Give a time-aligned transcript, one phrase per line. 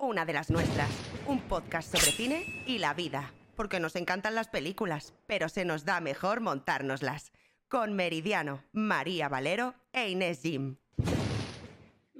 [0.00, 0.90] una de las nuestras.
[1.26, 3.32] Un podcast sobre cine y la vida.
[3.54, 7.32] Porque nos encantan las películas, pero se nos da mejor montárnoslas.
[7.68, 10.76] Con Meridiano, María Valero e Inés Jim.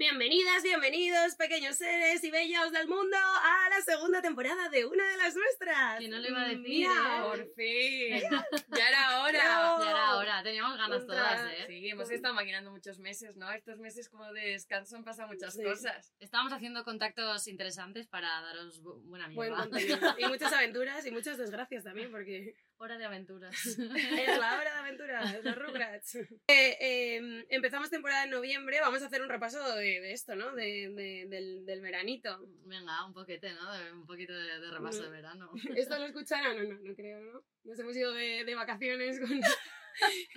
[0.00, 5.18] Bienvenidas, bienvenidos, pequeños seres y bellos del mundo, a la segunda temporada de una de
[5.18, 5.98] las nuestras.
[5.98, 6.62] ¿Quién no lo iba a decir?
[6.62, 7.22] Mira, eh?
[7.28, 8.22] Por fin.
[8.78, 9.38] Ya era hora.
[9.44, 9.84] Bravo.
[9.84, 11.64] Ya era hora, teníamos ganas Contra- todas, ¿eh?
[11.66, 13.52] Sí, hemos estado maquinando muchos meses, ¿no?
[13.52, 15.62] Estos meses como de descanso han pasado muchas Sí.
[15.62, 16.14] cosas.
[16.18, 19.68] Estábamos haciendo contactos interesantes para daros bu- buena Buen mierda.
[19.68, 19.98] contenido.
[20.18, 23.54] Y muchas aventuras y muchas desgracias también, porque Hora de aventuras.
[23.66, 26.16] es la hora de aventuras, los Rugrats.
[26.48, 30.54] Eh, eh, empezamos temporada en noviembre, vamos a hacer un repaso de, de esto, ¿no?
[30.54, 32.40] De, de- del, del veranito.
[32.64, 33.70] Venga, un poquete, ¿no?
[33.98, 35.50] Un poquito de, repaso de verano.
[35.76, 36.78] ¿Esto lo escucharán o no?
[36.80, 37.44] No creo, ¿no?
[37.64, 39.40] Nos hemos ido de, de vacaciones con,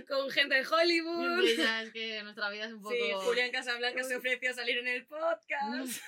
[0.08, 1.42] con gente de Hollywood.
[1.46, 2.94] Sí, ya es que nuestra vida es un poco...
[2.96, 6.02] Sí, Julián Casablanca se ofreció a salir en el podcast.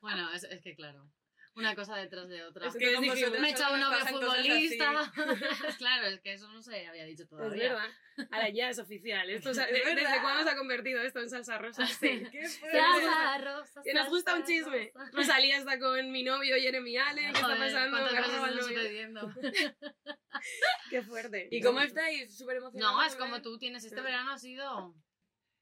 [0.00, 1.08] Bueno, es, es que claro,
[1.54, 2.68] una cosa detrás de otra.
[2.68, 5.12] Es que Me he echado un novio futbolista.
[5.78, 7.74] claro, es que eso no se había dicho Es todavía.
[7.74, 7.88] verdad.
[8.30, 9.28] Ahora ya es oficial.
[9.30, 11.86] Esto, ¿Desde cuándo se ha convertido esto en salsa rosa?
[11.86, 12.22] Sí.
[12.30, 12.46] ¿Qué?
[12.48, 14.92] Salsa rosa, Que nos gusta un chisme.
[14.94, 15.10] rosa.
[15.12, 17.32] Rosalía está con mi novio Jeremy Allen.
[17.32, 17.90] ¿Qué está pasando?
[17.98, 18.78] ¿Cuántas Me ha cosas robado el están novio.
[18.78, 19.34] sucediendo?
[20.90, 21.48] Qué fuerte.
[21.50, 22.36] ¿Y cómo estáis?
[22.36, 22.94] Súper emocionados.
[22.96, 23.84] No, es por como tú tienes.
[23.84, 24.94] Este verano ha sido.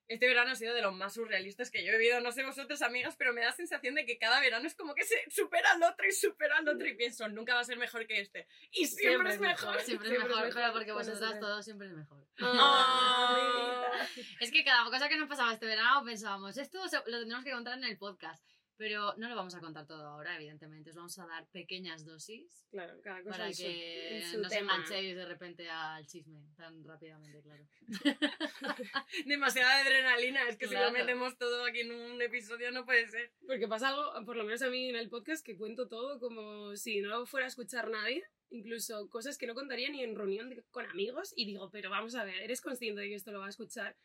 [0.08, 2.20] Este verano ha sido de los más surrealistas que yo he vivido.
[2.20, 5.04] No sé vosotros, amigas, pero me da sensación de que cada verano es como que
[5.04, 8.06] se supera al otro y supera al otro y pienso, nunca va a ser mejor
[8.06, 8.48] que este.
[8.72, 9.80] Y siempre, es mejor.
[9.82, 12.26] Siempre, Siempre es mejor, mejor, porque vosotras todo siempre es mejor.
[12.40, 13.92] Ah,
[14.40, 17.76] Es que cada cosa que nos pasaba este verano pensábamos, esto lo tendremos que contar
[17.76, 18.42] en el podcast.
[18.78, 20.90] Pero no lo vamos a contar todo ahora, evidentemente.
[20.90, 24.40] Os vamos a dar pequeñas dosis Claro, cada cosa para en su- que en su
[24.40, 24.74] no tema.
[24.76, 27.66] enganchéis de repente al chisme tan rápidamente, claro.
[29.26, 30.48] Demasiada adrenalina.
[30.48, 30.92] Es que si Claro.
[30.92, 33.32] lo metemos todo aquí en un episodio no puede ser.
[33.46, 36.76] Porque pasa algo, por lo menos a mí en el podcast, que cuento todo como
[36.76, 38.22] si no lo fuera a escuchar nadie.
[38.50, 41.32] Incluso cosas que no contaría ni en reunión de- con amigos.
[41.36, 43.96] Y digo, pero vamos a ver, ¿eres consciente de que esto lo va a escuchar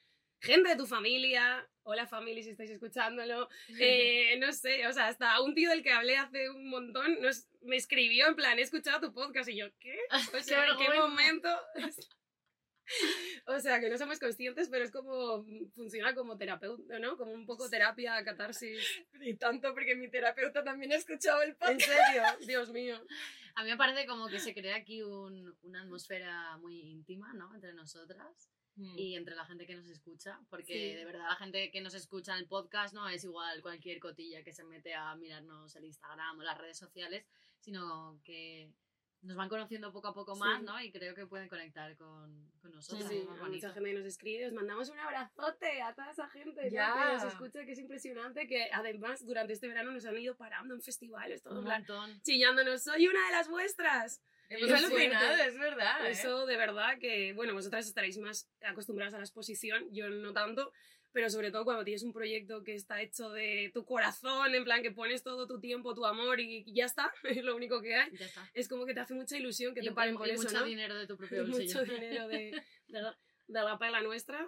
[0.44, 1.68] gente de tu familia?
[1.84, 3.50] Hola familia, si estáis escuchándolo.
[3.80, 7.48] Eh, no sé, o sea, hasta un tío del que hablé hace un montón nos,
[7.62, 9.50] me escribió en plan, he escuchado tu podcast.
[9.50, 9.98] Y yo, ¿qué?
[10.38, 11.50] O sea, ¿en qué momento?
[13.48, 17.16] O sea, que no somos conscientes, pero es como, funciona como terapeuta, ¿no?
[17.16, 18.78] Como un poco terapia, catarsis.
[19.22, 21.80] Y tanto porque mi terapeuta también ha escuchado el ¿En podcast.
[21.82, 22.24] serio?
[22.46, 23.02] Dios mío.
[23.56, 27.56] A mí me parece como que se crea aquí un- una atmósfera muy íntima, ¿no?
[27.56, 28.50] Entre nosotras.
[28.76, 30.94] Y entre la gente que nos escucha, porque Sí.
[30.96, 34.44] de verdad la gente que nos escucha en el podcast no es igual cualquier cotilla
[34.44, 37.24] que se mete a mirarnos el Instagram o las redes sociales,
[37.60, 38.72] sino que
[39.22, 40.66] nos van conociendo poco a poco más, Sí.
[40.66, 40.82] ¿no?
[40.82, 43.10] Y creo que pueden conectar con, con Sí, nosotros.
[43.10, 43.46] sí, bonito.
[43.48, 46.70] mucha gente nos escribe, os mandamos un abrazote a toda esa gente ¿no?
[46.70, 46.94] Ya.
[46.94, 50.74] que nos escucha, que es impresionante, que además durante este verano nos han ido parando
[50.74, 52.22] en festivales, todo Un montón.
[52.24, 54.22] chillándonos, soy una de las vuestras.
[54.58, 55.48] Hemos Qué alucinado, fuerte.
[55.50, 56.06] es verdad.
[56.08, 56.12] ¿eh?
[56.12, 60.72] Eso de verdad que, bueno, vosotras estaréis más acostumbradas a la exposición, yo no tanto,
[61.12, 64.82] pero sobre todo cuando tienes un proyecto que está hecho de tu corazón, en plan
[64.82, 68.10] que pones todo tu tiempo, tu amor y ya está, es lo único que hay.
[68.18, 68.50] Ya está.
[68.54, 70.44] Es como que te hace mucha ilusión que y, te paren y- por y eso,
[70.44, 70.66] mucho ¿no?
[70.66, 71.84] dinero de tu propio mucho bolsillo.
[71.84, 74.48] dinero de, de, la, de la pela nuestra.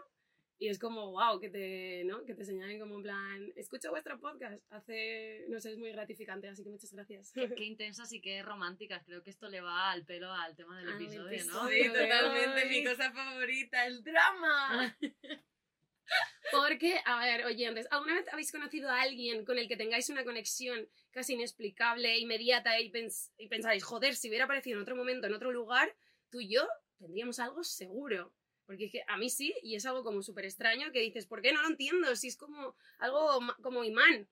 [0.58, 2.24] Y es como, wow, que te, ¿no?
[2.24, 4.64] que te señalen como en plan, escucha vuestro podcast.
[4.72, 7.32] Hace, no sé, es muy gratificante, así que muchas gracias.
[7.34, 9.04] Qué, qué intensas y qué románticas.
[9.06, 11.68] Creo que esto le va al pelo al tema del episodio, ¿no?
[11.68, 12.66] Sí, totalmente.
[12.68, 14.98] Mi cosa favorita, el drama.
[16.52, 20.24] Porque, a ver, oyentes, ¿alguna vez habéis conocido a alguien con el que tengáis una
[20.24, 25.26] conexión casi inexplicable, inmediata y, pens- y pensáis, joder, si hubiera aparecido en otro momento,
[25.28, 25.94] en otro lugar,
[26.30, 26.68] tú y yo
[27.00, 28.32] tendríamos algo seguro?
[28.66, 31.42] Porque es que a mí sí, y es algo como súper extraño que dices, ¿por
[31.42, 32.16] qué no lo entiendo?
[32.16, 34.28] Si es como algo como imán,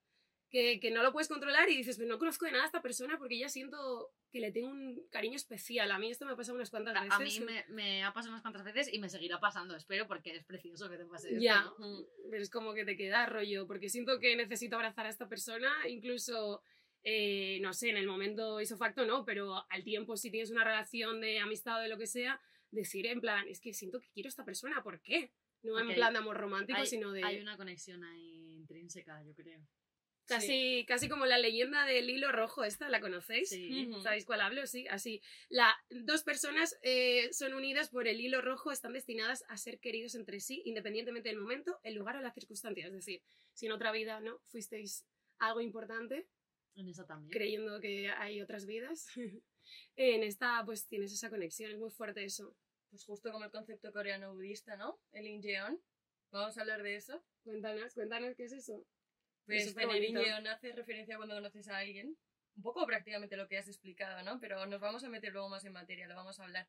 [0.50, 2.82] que, que no lo puedes controlar y dices, pues no conozco de nada a esta
[2.82, 5.92] persona porque ya siento que le tengo un cariño especial.
[5.92, 7.12] A mí esto me ha pasado unas cuantas veces.
[7.12, 10.36] a mí me, me ha pasado unas cuantas veces y me seguirá pasando, espero, porque
[10.36, 11.64] es precioso que te pase esto, Ya.
[11.64, 11.76] ¿no?
[11.80, 12.06] Mm.
[12.30, 15.72] pero es como que te queda rollo, porque siento que necesito abrazar a esta persona,
[15.88, 16.62] incluso,
[17.04, 20.64] eh, no sé, en el momento hizo facto no, pero al tiempo si tienes una
[20.64, 22.40] relación de amistad o de lo que sea,
[22.73, 25.31] decir en plan, es que siento que quiero a esta persona, ¿por qué?
[25.61, 27.23] No en plan de amor romántico, Hay, sino de...
[27.23, 29.66] hay una conexión ahí intrínseca, yo creo.
[30.25, 33.49] Casi, casi como la leyenda del hilo rojo esta, ¿la conocéis?
[33.49, 33.91] Sí.
[34.02, 34.66] ¿Sabéis cuál hablo?
[34.67, 35.22] Sí, así.
[35.49, 40.16] La, dos personas eh, son unidas por el hilo rojo, están destinadas a ser queridos
[40.16, 42.87] entre sí, independientemente del momento, el lugar o la circunstancia.
[42.87, 43.22] Es decir,
[43.53, 45.05] si en otra vida no fuisteis
[45.40, 46.28] algo importante,
[46.76, 47.31] En esa también.
[47.31, 49.08] creyendo que hay otras vidas,
[49.97, 52.55] en esta pues tienes esa conexión, es muy fuerte eso.
[52.93, 54.99] Pues justo como el concepto coreano budista, ¿no?
[55.13, 55.81] El Injeon.
[56.29, 57.23] Vamos a hablar de eso.
[57.43, 58.85] Cuéntanos, cuéntanos qué es eso.
[59.47, 60.22] Pues Es tener superbonito.
[60.22, 62.16] León hace referencia cuando conoces a alguien.
[62.55, 64.40] Un poco prácticamente lo que has explicado, ¿no?
[64.40, 66.67] Pero nos vamos a meter luego más en materia, lo vamos a hablar.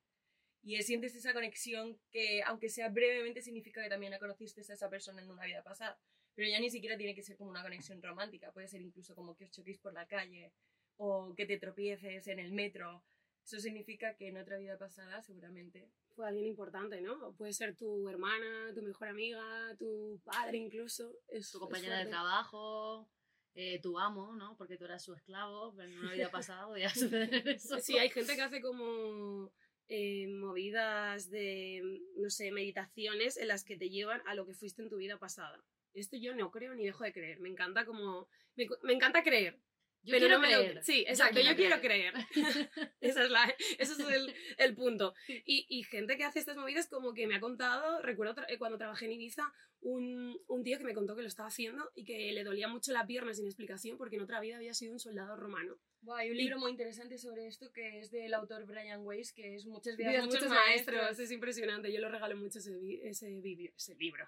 [0.62, 4.72] Y es- sientes esa conexión que, aunque sea brevemente, significa que también la conociste a
[4.72, 6.00] esa persona en una vida pasada.
[6.34, 8.50] Pero ya ni siquiera tiene que ser como una conexión romántica.
[8.50, 10.54] Puede ser incluso como que os choquéis por la calle
[10.96, 13.04] o que te tropieces en el metro.
[13.44, 15.90] Eso significa que en otra vida pasada, seguramente.
[16.14, 17.34] Fue alguien importante, ¿no?
[17.34, 21.18] Puede ser tu hermana, tu mejor amiga, tu padre incluso.
[21.28, 23.10] Es, Tu es compañera de trabajo,
[23.54, 24.56] eh, tu amo, ¿no?
[24.56, 27.78] Porque tú eras su esclavo, pero en una vida pasada podía suceder eso.
[27.80, 29.52] Sí, hay gente que hace como
[29.88, 34.82] eh, movidas de, no sé, meditaciones en las que te llevan a lo que fuiste
[34.82, 35.62] en tu vida pasada.
[35.92, 37.40] Esto yo no creo ni dejo de creer.
[37.40, 38.28] Me encanta como...
[38.56, 39.60] Me encanta creer.
[40.04, 40.84] Yo pero quiero no me lo- creer.
[40.84, 42.14] Sí, exacto, yo quiero, quiero creer.
[43.00, 43.44] Esa es la,
[43.78, 45.14] ese es el, el punto.
[45.46, 48.58] Y, y gente que hace estas movidas como que me ha contado, recuerdo tra- eh,
[48.58, 52.04] cuando trabajé en Ibiza, un, un tío que me contó que lo estaba haciendo y
[52.04, 54.98] que le dolía mucho la pierna sin explicación porque en otra vida había sido un
[55.00, 55.78] soldado romano.
[56.00, 59.32] Buah, hay un Y- libro muy interesante sobre esto que es del autor Brian Weiss,
[59.32, 60.96] que es Muchas vidas, Vidas, muchos, muchos maestros.
[61.02, 61.92] maestros, es impresionante.
[61.92, 62.72] Yo lo regalo mucho ese,
[63.02, 63.40] ese,
[63.76, 64.26] ese libro.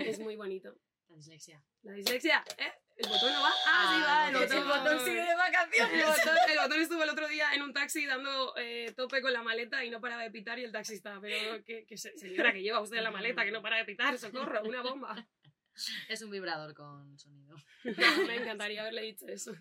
[0.00, 0.76] es muy bonito.
[1.08, 1.64] La dislexia.
[1.82, 2.72] La dislexia, ¿eh?
[2.98, 3.50] ¿El botón no va?
[3.66, 4.68] Ah, sí va, Ah, el botón.
[4.68, 4.76] botón.
[4.76, 5.92] El botón sigue de vacaciones.
[5.92, 9.32] El botón, el botón estuvo el otro día en un taxi dando eh, tope con
[9.32, 12.52] la maleta y no paraba de pitar y el taxista, pero que, que se- señora,
[12.52, 15.26] que lleva usted la maleta, que no para de pitar, socorro, una bomba.
[16.08, 17.54] Es un vibrador con sonido.
[18.26, 19.54] Me encantaría haberle dicho eso.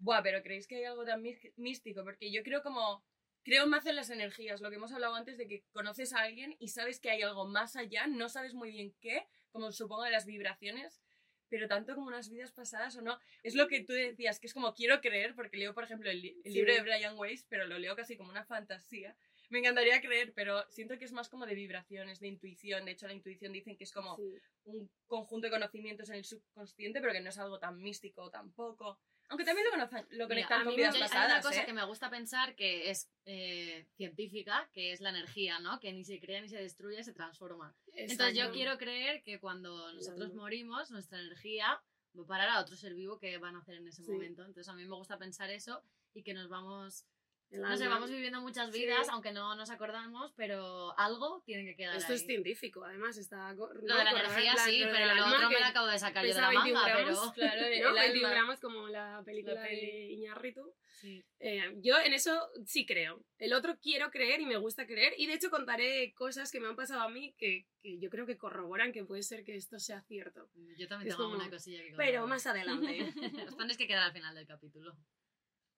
[0.00, 2.02] Buah, pero ¿creéis que hay algo tan mí- místico?
[2.02, 3.04] Porque yo creo como...
[3.44, 6.56] Creo más en las energías, lo que hemos hablado antes de que conoces a alguien
[6.58, 10.10] y sabes que hay algo más allá, no sabes muy bien qué, como supongo de
[10.10, 11.00] las vibraciones,
[11.48, 13.18] pero tanto como unas vidas pasadas o no.
[13.42, 16.20] Es lo que tú decías, que es como quiero creer, porque leo, por ejemplo, el,
[16.22, 16.58] li- el Sí.
[16.58, 19.16] libro de Brian Weiss, pero lo leo casi como una fantasía.
[19.50, 22.84] Me encantaría creer, pero siento que es más como de vibraciones, de intuición.
[22.84, 24.34] De hecho, la intuición dicen que es como Sí.
[24.64, 28.98] un conjunto de conocimientos en el subconsciente, pero que no es algo tan místico tampoco.
[29.30, 31.66] Aunque también lo, conocen- lo Mira, conectan a con vidas me- Hay una cosa ¿eh?
[31.66, 35.78] que me gusta pensar que es eh, científica, que es la energía, ¿no?
[35.80, 37.74] Que ni se crea ni se destruye, se transforma.
[37.92, 41.80] Entonces yo quiero creer que cuando nosotros morimos, nuestra energía
[42.18, 44.10] va a parar a otro ser vivo que van a hacer en ese Sí.
[44.10, 44.42] momento.
[44.46, 45.82] Entonces a mí me gusta pensar eso
[46.14, 47.04] y que nos vamos,
[47.50, 47.94] El no sé, alma.
[47.96, 48.80] vamos viviendo muchas Sí.
[48.80, 52.18] vidas, aunque no nos acordamos, pero algo tiene que quedar Esto ahí.
[52.18, 53.52] es científico, además está...
[53.54, 53.96] Lo ¿no?
[53.96, 56.40] de la energía sí, lo pero lo otro me lo acabo de sacar yo de
[56.42, 57.32] la 21 manga, gramos.
[57.34, 57.50] pero...
[57.52, 57.88] Claro, el ¿no?
[57.88, 58.00] alma.
[58.02, 59.80] 21 gramos como la película La peli.
[59.80, 60.74] de Iñárritu.
[61.00, 61.24] Sí.
[61.40, 63.24] Eh, yo en eso sí creo.
[63.38, 65.14] El otro quiero creer y me gusta creer.
[65.16, 68.26] Y de hecho contaré cosas que me han pasado a mí que, que yo creo
[68.26, 70.50] que corroboran que puede ser que esto sea cierto.
[70.76, 72.28] Yo también Es tengo como- una cosilla que Pero contar.
[72.28, 72.98] más adelante.
[73.48, 74.96] Os tenéis que quedar al final del capítulo.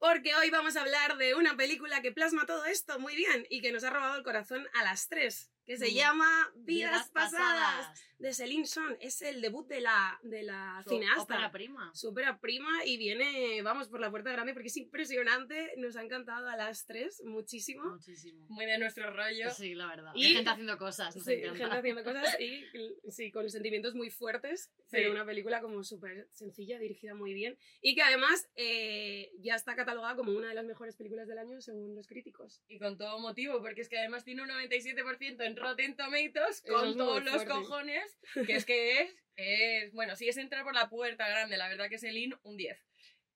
[0.01, 3.61] Porque hoy vamos a hablar de una película que plasma todo esto muy bien y
[3.61, 5.53] que nos ha robado el corazón a las tres.
[5.67, 5.95] Que se Mm.
[5.95, 8.01] llama Vidas, pasadas.
[8.21, 8.99] de Celine Son.
[9.01, 11.23] Es el debut de la, de la Su cineasta.
[11.23, 11.91] ópera prima.
[11.95, 15.73] Súper prima y viene, vamos, por la puerta grande porque es impresionante.
[15.79, 17.83] Nos ha encantado a las tres muchísimo.
[17.85, 18.45] Muchísimo.
[18.51, 19.51] Muy de nuestro rollo.
[19.53, 20.13] Sí, la verdad.
[20.15, 21.57] Y- Hay gente haciendo cosas, nos Sí, encanta.
[21.59, 22.63] gente haciendo cosas y
[23.09, 27.95] sí, con sentimientos muy fuertes, pero una película como súper sencilla, dirigida muy bien y
[27.95, 31.95] que además eh, ya está catalogada como una de las mejores películas del año según
[31.95, 32.63] los críticos.
[32.69, 36.89] Y con todo motivo, porque es que además tiene un 97% en Rotten Tomatoes, con
[36.89, 40.89] es todos los cojones, que es que es, es, bueno, si es entrar por la
[40.89, 42.79] puerta grande, la verdad que es el IN un 10.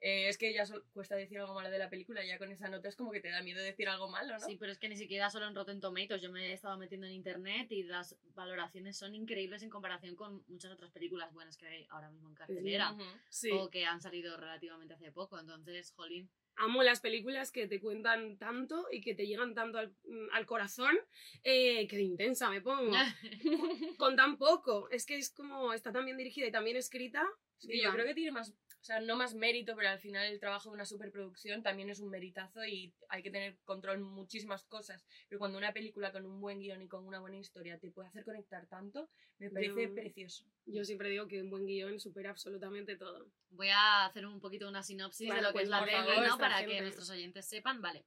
[0.07, 2.91] Eh, es que ya cuesta decir algo malo de la película, ya con esa nota
[2.91, 4.47] es como que te da miedo decir algo malo, ¿no?
[4.47, 6.21] Sí, pero es que ni siquiera solo en Rotten Tomatoes.
[6.21, 10.45] Yo me he estado metiendo en internet y las valoraciones son increíbles en comparación con
[10.47, 12.95] muchas otras películas buenas que hay ahora mismo en cartelera.
[13.31, 13.51] Sí.
[13.51, 15.41] o que han salido relativamente hace poco.
[15.41, 16.31] Entonces, jolín.
[16.57, 19.95] Amo las películas que te cuentan tanto y que te llegan tanto al,
[20.33, 20.97] al corazón,
[21.43, 22.93] eh, que de intensa me pongo.
[23.99, 24.89] Con tan poco.
[24.91, 27.27] Es que es como, está tan bien dirigida y tan bien escrita.
[27.61, 30.27] Es que yo creo que tiene más, o sea, no más mérito, pero al final
[30.27, 34.03] el trabajo de una superproducción también es un meritazo y hay que tener control en
[34.03, 35.07] muchísimas cosas.
[35.27, 38.09] Pero cuando una película con un buen guion y con una buena historia te puede
[38.09, 40.45] hacer conectar tanto, me parece Yo- precioso.
[40.67, 43.27] Yo siempre digo que un buen guion supera absolutamente todo.
[43.49, 45.89] Voy a hacer un poquito una sinopsis Vale, de lo que pues, es la por
[45.89, 46.37] peli, ¿no?
[46.37, 46.75] Para gente.
[46.75, 47.81] que nuestros oyentes sepan.
[47.81, 48.05] Vale.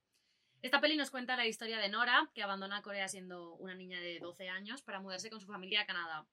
[0.62, 4.20] Esta peli nos cuenta la historia de Nora, que abandona Corea siendo una niña de
[4.20, 6.24] 12 años para mudarse con su familia a Canadá.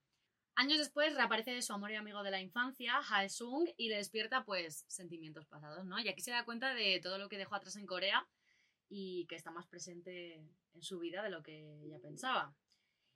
[0.57, 4.45] Años después reaparece su amor y amigo de la infancia, Hae Sung, y le despierta
[4.45, 5.99] pues sentimientos pasados, ¿no?
[5.99, 8.25] Y aquí se da cuenta de todo lo que dejó atrás en Corea
[8.89, 10.35] y que está más presente
[10.73, 12.55] en su vida de lo que ella pensaba.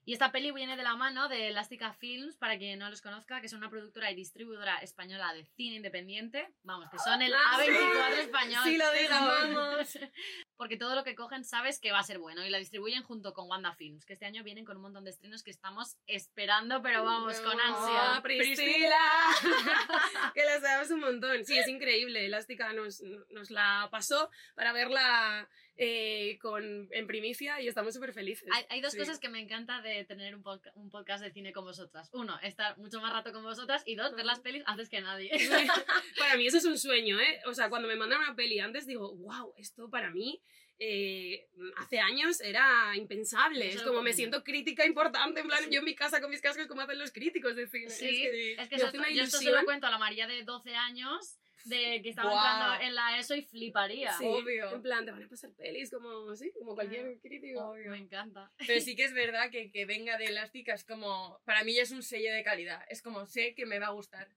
[0.09, 3.41] Y esta peli viene de la mano de Elástica Films, para quien no los conozca,
[3.41, 6.49] que son una productora y distribuidora española de cine independiente.
[6.63, 7.69] Vamos, que son el Ah, sí.
[7.69, 8.63] A24 español.
[8.63, 9.13] Sí, lo digo.
[9.13, 9.99] amamos.
[10.57, 13.35] porque todo lo que cogen sabes que va a ser bueno y la distribuyen junto
[13.35, 16.81] con Wanda Films, que este año vienen con un montón de estrenos que estamos esperando,
[16.81, 17.67] pero vamos, con ¡Ah,
[18.15, 18.21] ansia.
[18.23, 18.97] Priscila!
[20.33, 21.45] que la sabemos un montón.
[21.45, 22.25] Sí, es increíble.
[22.25, 25.47] Elástica nos, nos la pasó para verla
[25.81, 28.49] eh, con, en primicia y estamos súper felices.
[28.51, 28.97] Hay, hay dos Sí.
[28.99, 32.09] cosas que me encanta de tener un, podca- un podcast de cine con vosotras.
[32.11, 35.29] Uno, estar mucho más rato con vosotras y dos, ver las pelis antes que nadie.
[36.19, 37.39] para mí eso es un sueño, ¿eh?
[37.45, 40.41] O sea, cuando me mandan una peli antes digo, wow, esto para mí
[40.79, 43.67] eh, hace años era impensable.
[43.69, 46.41] Eso Es como me siento crítica importante, en plan, yo en mi casa con mis
[46.41, 47.89] cascos como hacen los críticos de cine.
[47.89, 50.27] Sí, Es que es que hace una yo esto se lo cuento a la María
[50.27, 52.45] de 12 años, de que estaba Guau.
[52.53, 54.11] entrando en la ESO y fliparía.
[54.13, 54.73] Sí, Obvio.
[54.73, 57.73] En plan, te van a pasar pelis como, sí, como cualquier crítico.
[57.87, 58.51] Me encanta.
[58.65, 61.83] Pero sí que es verdad que, que venga de Elástica es como, para mí ya
[61.83, 62.81] es un sello de calidad.
[62.89, 64.27] Es como, sé que me va a gustar.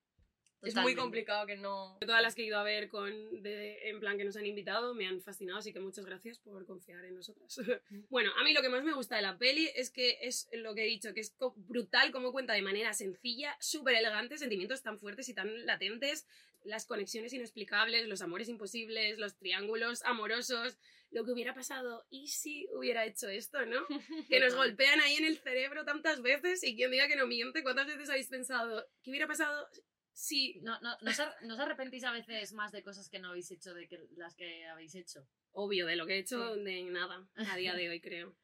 [0.64, 1.00] Es muy Totalmente.
[1.00, 1.98] complicado que no...
[2.02, 3.10] Todas las que he ido a ver con,
[3.42, 6.64] de- en plan que nos han invitado me han fascinado, así que muchas gracias por
[6.66, 7.56] confiar en nosotras.
[8.08, 10.72] bueno, a mí lo que más me gusta de la peli es que es lo
[10.76, 14.84] que he dicho, que es co- brutal cómo cuenta de manera sencilla, súper elegante, sentimientos
[14.84, 16.28] tan fuertes y tan latentes,
[16.64, 20.78] las conexiones inexplicables, los amores imposibles, los triángulos amorosos,
[21.10, 23.86] lo que hubiera pasado y si hubiera hecho esto, ¿no?
[24.28, 27.62] que nos golpean ahí en el cerebro tantas veces y quien diga que no miente,
[27.62, 29.68] ¿cuántas veces habéis pensado qué hubiera pasado
[30.14, 33.18] si No, no, ¿no, os ar- no os arrepentís a veces más de cosas que
[33.18, 35.26] no habéis hecho de que las que habéis hecho?
[35.54, 38.34] obvio de lo que he hecho de nada a día de hoy creo.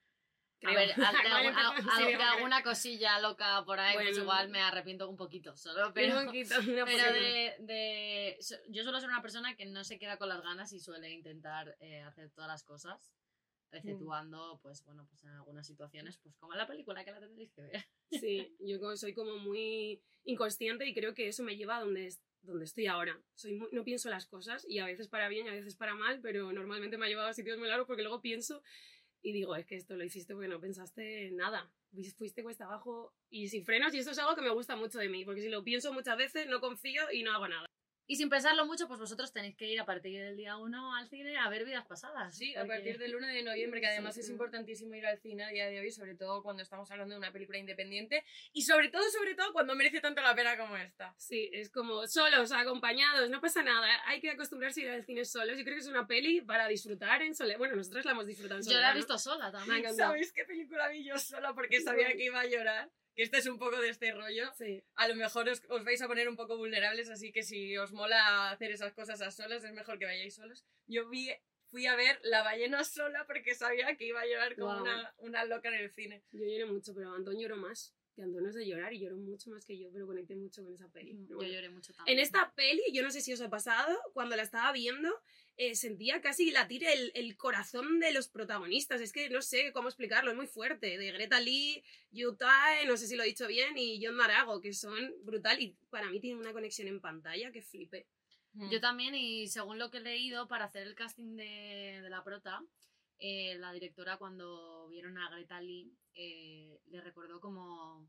[0.64, 0.90] A ver,
[2.38, 4.22] alguna cosilla loca por ahí, pues Bueno.
[4.22, 8.38] igual me arrepiento un poquito solo, pero, Un poquito, una pero de, de-
[8.68, 11.76] Yo suelo ser una persona que no se queda con las ganas y suele intentar
[11.80, 13.12] eh, hacer todas las cosas,
[13.70, 17.52] exceptuando, pues bueno, pues en algunas situaciones, pues como en la película que la tendréis
[17.52, 17.86] que ver.
[18.10, 22.12] Sí, yo soy como muy inconsciente y creo que eso me lleva a donde,
[22.42, 23.20] donde estoy ahora.
[23.34, 25.94] Soy muy- no pienso las cosas y a veces para bien y a veces para
[25.94, 28.62] mal, pero normalmente me ha llevado a sitios muy largos porque luego pienso
[29.22, 31.70] y digo, es que esto lo hiciste porque no pensaste en nada.
[31.92, 34.98] Fuis- Fuiste cuesta abajo y sin frenos y esto es algo que me gusta mucho
[34.98, 37.66] de mí, porque si lo pienso muchas veces no confío y no hago nada.
[38.10, 41.08] Y sin pensarlo mucho, pues vosotros tenéis que ir a partir del día 1 al
[41.10, 42.34] cine a ver vidas pasadas.
[42.34, 44.20] Sí, a porque- partir del 1 de noviembre, que además Sí.
[44.22, 47.18] es importantísimo ir al cine a día de hoy, sobre todo cuando estamos hablando de
[47.18, 48.24] una película independiente
[48.54, 51.14] y sobre todo, sobre todo cuando merece tanto la pena como esta.
[51.18, 53.86] Sí, es como solos, acompañados, no pasa nada.
[54.06, 55.58] Hay que acostumbrarse a ir al cine solos.
[55.58, 57.58] Yo creo que es una peli para disfrutar en soledad.
[57.58, 58.82] Bueno, nosotros la hemos disfrutado en Yo soledad.
[58.84, 58.98] la he ¿no?
[59.00, 59.94] visto sola también.
[59.94, 62.90] ¿Sabéis qué película vi yo sola porque sabía que iba a llorar?
[63.18, 64.48] Que este es un poco de este rollo.
[64.56, 64.80] Sí.
[64.94, 67.90] A lo mejor os, os vais a poner un poco vulnerables, así que si os
[67.90, 70.64] mola hacer esas cosas a solas, es mejor que vayáis solos.
[70.86, 71.28] Yo vi,
[71.66, 75.44] fui a ver La ballena sola porque sabía que iba a llorar como una, una
[75.46, 76.22] loca en el cine.
[76.30, 77.92] Yo lloré mucho, pero Antón lloró más.
[78.14, 80.72] Que Antón es de llorar y lloró mucho más que yo, pero conecté mucho con
[80.72, 81.18] esa peli.
[81.28, 82.18] Yo lloré mucho también.
[82.18, 85.12] En esta peli, yo no sé si os ha pasado, cuando la estaba viendo,
[85.58, 89.00] eh, sentía casi latir el, el corazón de los protagonistas.
[89.00, 90.96] Es que no sé cómo explicarlo, es muy fuerte.
[90.96, 94.60] De Greta Lee, Yu Tae, no sé si lo he dicho bien, y John Marago,
[94.60, 98.06] que son brutal y para mí tienen una conexión en pantalla que flipe.
[98.70, 102.24] Yo también, y según lo que he leído, para hacer el casting de, de la
[102.24, 102.60] prota,
[103.18, 108.08] eh, la directora cuando vieron a Greta Lee eh, le recordó como,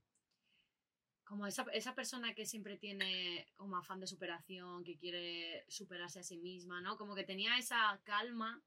[1.29, 6.23] como esa, esa persona que siempre tiene como afán de superación, que quiere superarse a
[6.23, 6.97] sí misma, ¿no?
[6.97, 8.59] Como que tenía esa calma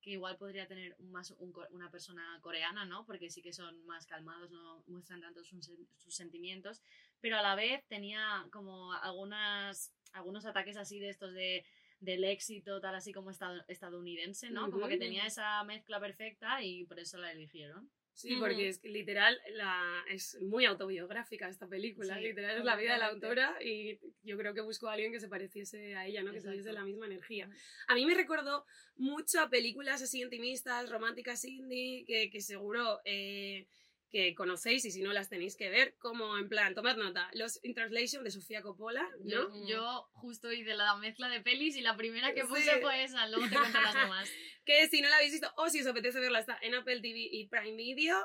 [0.00, 3.04] que igual podría tener más un una persona coreana, ¿no?
[3.04, 6.82] Porque sí que son más calmados, no muestran tanto sus, sus sentimientos,
[7.20, 11.64] pero a la vez tenía como algunas, algunos ataques así de estos de
[11.98, 14.70] del éxito, tal así como estad- estadounidense, ¿no?
[14.70, 17.90] Como que tenía esa mezcla perfecta y por eso la eligieron.
[18.18, 22.16] Sí, porque es que literal la, es muy autobiográfica esta película.
[22.16, 25.12] Sí, literal es la vida de la autora y yo creo que buscó a alguien
[25.12, 26.32] que se pareciese a ella, ¿no?
[26.32, 26.80] Que tuviese Exacto.
[26.80, 27.48] la misma energía.
[27.86, 28.64] A mí me recordó
[28.96, 33.68] mucho a películas así intimistas, románticas indie, que, que seguro eh,
[34.10, 37.62] que conocéis y si no las tenéis que ver, como en plan, tomad nota, Los
[37.62, 39.50] in Translation de Sofía Coppola, Yo, ¿no?
[39.50, 39.66] Mm.
[39.66, 42.46] yo justo hice la mezcla de pelis y la primera que Sí.
[42.48, 44.30] puse fue esa, luego te cuento las demás.
[44.64, 47.18] Que si no la habéis visto o si os apetece verla, está en Apple TV
[47.30, 48.16] y Prime Video.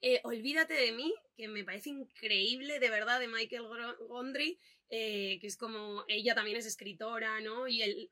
[0.00, 3.64] Eh, Olvídate de mí, que me parece increíble, de verdad, de Michael
[4.08, 4.58] Gondry,
[4.90, 7.66] eh, que es como, ella también es escritora, ¿no?
[7.68, 8.08] Y él,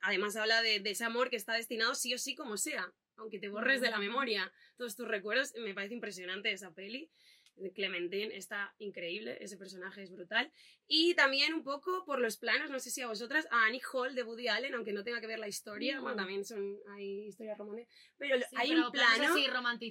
[0.00, 3.38] además habla de, de ese amor que está destinado sí o sí como sea, aunque
[3.38, 5.52] te borres de la memoria todos tus recuerdos.
[5.56, 7.10] Me parece impresionante esa peli.
[7.74, 10.52] Clementine está increíble, ese personaje es brutal.
[10.86, 14.14] Y también un poco por los planos, no sé si a vosotras, a Annie Hall
[14.14, 16.02] de Woody Allen, aunque no tenga que ver la historia, Mm.
[16.02, 19.42] bueno, también son, hay historias románticas, pero Sí, hay pero un plano así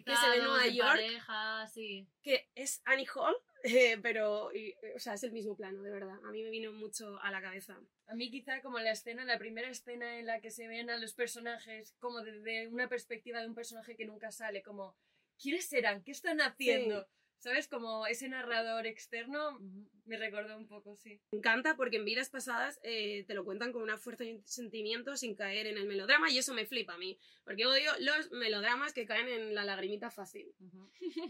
[0.05, 0.89] que se ve en Nueva York.
[0.91, 2.07] pareja, sí.
[2.23, 5.91] que es Annie Hall, eh, pero, y, eh, o sea, es el mismo plano, de
[5.91, 6.19] verdad.
[6.25, 7.79] A mí me vino mucho a la cabeza.
[8.07, 10.97] A mí quizá como la escena, la primera escena en la que se ven a
[10.97, 14.95] los personajes como desde una perspectiva de un personaje que nunca sale, como,
[15.41, 16.03] ¿quiénes serán?
[16.03, 17.07] ¿Qué están haciendo?
[17.39, 17.67] ¿Sabes?
[17.67, 19.59] Como ese narrador externo
[20.05, 21.21] me recordó un poco, sí.
[21.31, 24.47] Me encanta porque en vidas pasadas eh, te lo cuentan con una fuerza y un
[24.47, 27.19] sentimiento sin caer en el melodrama y eso me flipa a mí.
[27.43, 30.51] Porque odio los melodramas que caen en la lagrimita fácil.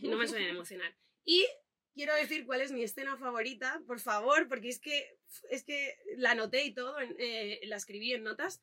[0.01, 0.95] No me suelen emocionar.
[1.25, 1.45] Y
[1.97, 5.17] quiero decir cuál es mi escena favorita, por favor, porque es que,
[5.49, 8.61] es que la anoté y todo, eh, la escribí en notas.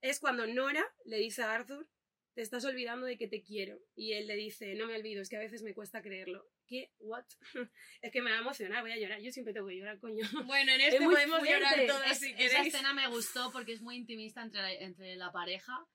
[0.00, 1.86] Es cuando Nora le dice a Arthur,
[2.34, 3.78] te estás olvidando de que te quiero.
[3.94, 6.48] Y él le dice, no me olvido, es que a veces me cuesta creerlo.
[6.66, 6.90] ¿Qué?
[6.98, 7.24] ¿What?
[8.02, 9.20] es que me va a emocionar, voy a llorar.
[9.20, 10.26] Yo siempre tengo que llorar, coño.
[10.46, 11.86] Bueno, en este muy podemos llorar fuerte.
[11.86, 15.30] todas Es- si esa escena me gustó porque es muy intimista entre la, entre la
[15.30, 15.86] pareja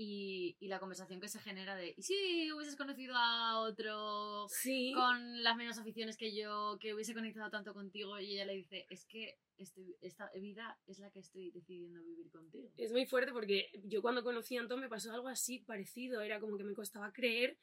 [0.00, 4.92] y, y la conversación que se genera de ¿y si hubieses conocido a otro Sí.
[4.94, 8.18] con las mismas aficiones que yo, que hubiese conectado tanto contigo?
[8.20, 12.30] Y ella le dice, es que estoy- esta vida es la que estoy decidiendo vivir
[12.30, 12.70] contigo.
[12.76, 16.20] Es muy fuerte porque yo cuando conocí a Antón me pasó algo así parecido.
[16.22, 17.58] Era como que me costaba creer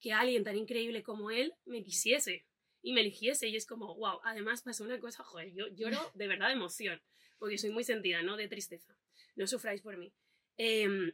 [0.00, 2.44] que alguien tan increíble como él me quisiese
[2.82, 3.46] y me eligiese.
[3.48, 4.18] Y es como, wow.
[4.24, 7.00] Además pasó una cosa, joder, yo lloro de verdad de emoción
[7.38, 8.98] porque soy muy sentida, no de tristeza.
[9.36, 10.12] No sufráis por mí.
[10.56, 11.12] Em,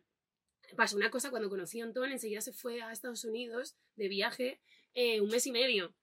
[0.77, 4.61] pasó una cosa cuando conocí a Antón, enseguida se fue a Estados Unidos de viaje
[4.95, 5.95] eh, un mes y medio.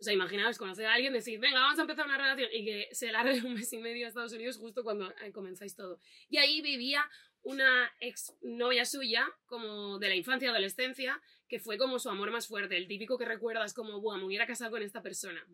[0.00, 2.88] O sea, imaginaos conocer a alguien, decir, venga, vamos a empezar una relación y que
[2.92, 5.98] se largue un mes y medio a Estados Unidos justo cuando eh, comenzáis todo.
[6.28, 7.04] Y ahí vivía
[7.42, 12.46] una ex novia suya, como de la infancia, adolescencia, que fue como su amor más
[12.46, 15.44] fuerte, el típico que recuerdas como, buah, me hubiera casado con esta persona.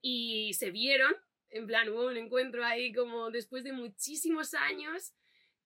[0.00, 1.14] Y se vieron,
[1.50, 5.12] en plan, hubo un encuentro ahí como después de muchísimos años.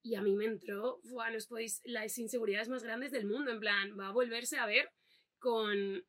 [0.07, 3.51] Y a mí me entró, buah, no os podéis, las inseguridades más grandes del mundo,
[3.51, 4.89] en plan, va a volverse a ver
[5.41, 6.05] con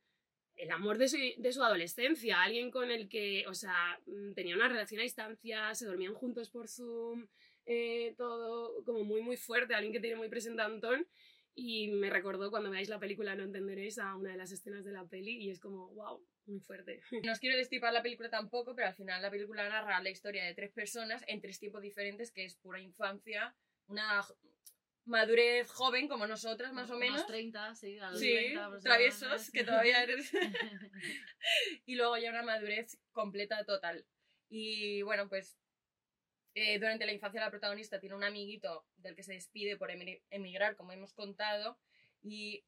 [0.54, 4.54] el amor de su, de su adolescencia, alguien con el que, o sea, mm, tenía
[4.54, 7.26] una relación a distancia, se dormían juntos por Zoom,
[7.66, 11.04] eh, todo como muy, muy fuerte, alguien que tiene muy presente a Antón.
[11.56, 14.92] Y me recordó cuando veáis la película, no entenderéis a una de las escenas de
[14.92, 17.00] la peli y es como, wow, muy fuerte.
[17.24, 20.44] No os quiero destipar la película tampoco, pero al final la película narra la historia
[20.44, 23.56] de tres personas en tres tiempos diferentes, que es pura infancia,
[23.88, 24.24] una
[25.04, 27.26] madurez joven como nosotras, más o Unos menos.
[27.26, 30.30] 30, sí, a los Sí, 30 traviesos, que todavía eres...
[31.86, 34.06] y luego ya una madurez completa total.
[34.50, 35.58] Y bueno, pues
[36.54, 40.22] eh, durante la infancia la protagonista tiene un amiguito del que se despide por emigr-
[40.30, 41.78] emigrar, como hemos contado,
[42.22, 42.64] y,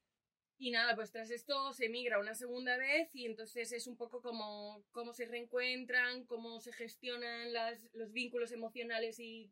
[0.58, 4.22] y nada, pues tras esto se emigra una segunda vez y entonces es un poco
[4.22, 9.50] como cómo se reencuentran, cómo se gestionan las, los vínculos emocionales y,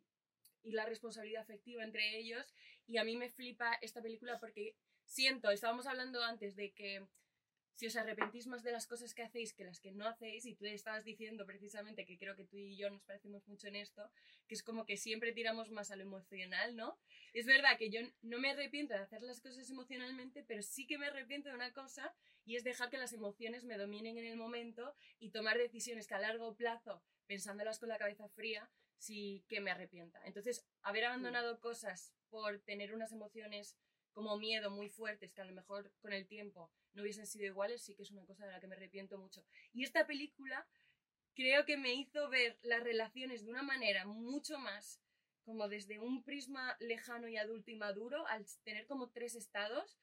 [0.62, 2.54] y la responsabilidad afectiva entre ellos.
[2.86, 7.06] Y a mí me flipa esta película porque siento, estábamos hablando antes de que
[7.78, 10.56] si os arrepentís más de las cosas que hacéis que las que no hacéis, y
[10.56, 14.10] tú estabas diciendo precisamente que creo que tú y yo nos parecemos mucho en esto,
[14.48, 16.98] que es como que siempre tiramos más a lo emocional, ¿no?
[17.34, 20.98] Es verdad que yo no me arrepiento de hacer las cosas emocionalmente, pero sí que
[20.98, 22.12] me arrepiento de una cosa
[22.44, 26.16] y es dejar que las emociones me dominen en el momento y tomar decisiones que
[26.16, 28.68] a largo plazo, pensándolas con la cabeza fría,
[28.98, 30.20] sí que me arrepienta.
[30.24, 33.76] Entonces, haber abandonado cosas por tener unas emociones
[34.12, 37.82] como miedo muy fuertes que a lo mejor con el tiempo no hubiesen sido iguales,
[37.82, 39.44] sí que es una cosa de la que me arrepiento mucho.
[39.72, 40.66] Y esta película
[41.34, 45.00] creo que me hizo ver las relaciones de una manera mucho más
[45.44, 49.98] como desde un prisma lejano y adulto y maduro, al tener como tres estados,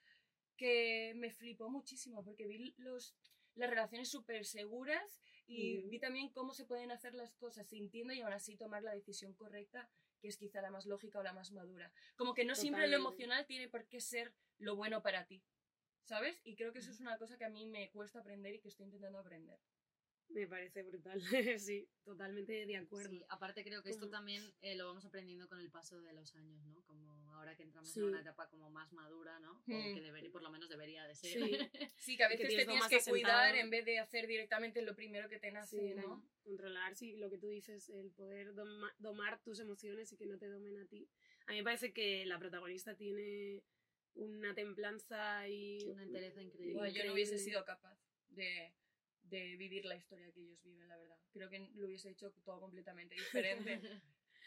[0.57, 3.15] que me flipó muchísimo, porque vi los,
[3.53, 5.89] las relaciones súper seguras y Ujú.
[5.89, 9.33] vi también cómo se pueden hacer las cosas sintiendo y aún así tomar la decisión
[9.33, 11.91] correcta, que es quizá la más lógica o la más madura.
[12.15, 15.43] Como que no siempre lo emocional tiene por qué ser lo bueno para ti,
[16.03, 16.39] ¿sabes?
[16.43, 18.69] Y creo que eso es una cosa que a mí me cuesta aprender y que
[18.69, 19.59] estoy intentando aprender.
[20.29, 21.21] Me parece brutal.
[21.59, 23.09] sí, totalmente de acuerdo.
[23.09, 26.35] Sí, aparte creo que esto también eh, lo vamos aprendiendo con el paso de los
[26.35, 26.81] años, ¿no?
[26.83, 27.99] Como ahora que entramos Sí.
[27.99, 29.53] en una etapa como más madura, ¿no?
[29.53, 29.93] O Hmm.
[29.93, 31.31] que debería, por lo menos debería de ser.
[31.31, 31.39] Sí.
[31.97, 33.11] Sí, que a Que veces tienes te tienes que asentado.
[33.13, 36.23] cuidar en vez de hacer directamente lo primero que te nace, Sí, ¿no?
[36.43, 40.37] controlar, sí, lo que tú dices, el poder doma- domar tus emociones y que no
[40.37, 41.09] te domen a ti.
[41.47, 43.63] A mí me parece que la protagonista tiene
[44.13, 46.73] una templanza y Una entereza increíble.
[46.75, 47.97] Bueno, yo no hubiese sido capaz
[48.29, 48.73] de,
[49.23, 51.17] de vivir la historia que ellos viven, la verdad.
[51.33, 53.15] Creo que lo hubiese hecho todo completamente
[53.79, 53.81] diferente.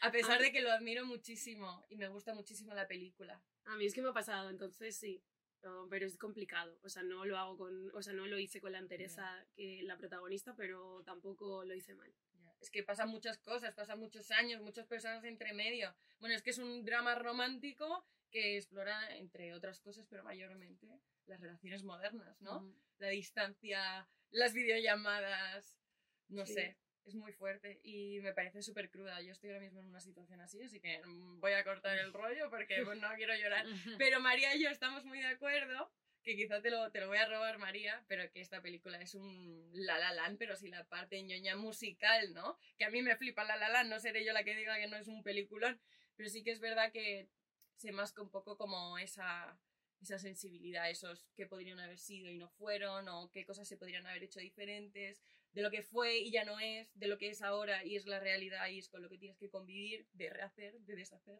[0.01, 3.41] A pesar de que lo admiro muchísimo y me gusta muchísimo la película.
[3.65, 5.21] A mí es que me ha pasado, entonces sí.
[5.61, 6.79] no, pero es complicado.
[6.83, 7.91] O sea, no lo hago con.
[7.93, 11.93] O sea, no lo hice con la entereza que la protagonista, pero tampoco lo hice
[11.95, 12.13] mal.
[12.61, 15.95] Es que pasan muchas cosas, pasan muchos años, muchas personas entre medio.
[16.19, 20.87] Bueno, es que es un drama romántico que explora, entre otras cosas, pero mayormente,
[21.25, 22.73] las relaciones modernas, ¿no?
[22.97, 25.79] La distancia, las videollamadas,
[26.27, 26.53] no Sí.
[26.53, 26.77] sé,
[27.09, 29.21] es muy fuerte y me parece súper cruda.
[29.21, 32.13] Yo estoy ahora mismo en una situación así, así que mm, voy a cortar el
[32.13, 33.65] rollo porque pues, no quiero llorar.
[33.97, 35.91] Pero María y yo estamos muy de acuerdo,
[36.23, 39.15] que quizá te lo, te lo voy a robar María, pero que esta película es
[39.15, 42.57] un La La Land, pero sin la parte ñoña musical, ¿no?
[42.77, 44.87] Que a mí me flipa La La Land, no seré yo la que diga que
[44.87, 45.79] no es un peliculón,
[46.17, 47.29] pero sí que es verdad que
[47.77, 49.57] se masca un poco como esa,
[50.01, 54.05] esa sensibilidad, esos que podrían haber sido y no fueron, o qué cosas se podrían
[54.05, 55.21] haber hecho diferentes,
[55.53, 58.05] de lo que fue y ya no es, de lo que es ahora y es
[58.05, 61.39] la realidad y es con lo que tienes que convivir, de rehacer, de deshacer.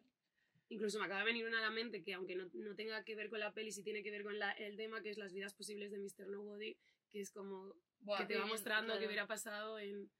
[0.68, 3.14] Incluso me acaba de venir una a la mente que, aunque no, no tenga que
[3.16, 5.32] ver con la peli, sí tiene que ver con la- el tema que es las
[5.32, 6.28] vidas posibles de Mr.
[6.28, 6.76] Nobody,
[7.10, 9.00] que es como Buah, que te va bien, mostrando claro.
[9.00, 10.10] qué hubiera pasado en.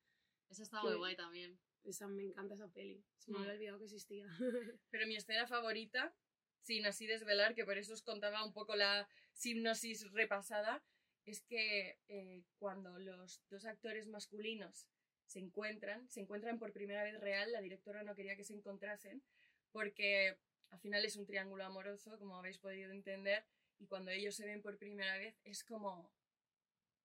[0.48, 1.59] Eso está que- muy guay también.
[1.85, 3.03] Esa, me encanta esa peli.
[3.18, 3.42] Se me Mm.
[3.42, 4.26] había olvidado que existía.
[4.90, 6.14] Pero mi escena favorita,
[6.62, 9.09] sin así desvelar, que por eso os contaba un poco la
[9.44, 10.83] hipnosis repasada,
[11.26, 14.87] es que eh, cuando los dos actores masculinos
[15.26, 19.22] se encuentran, se encuentran por primera vez real, la directora no quería que se encontrasen,
[19.70, 20.37] porque
[20.70, 23.44] al final es un triángulo amoroso, como habéis podido entender,
[23.78, 26.12] y cuando ellos se ven por primera vez es como...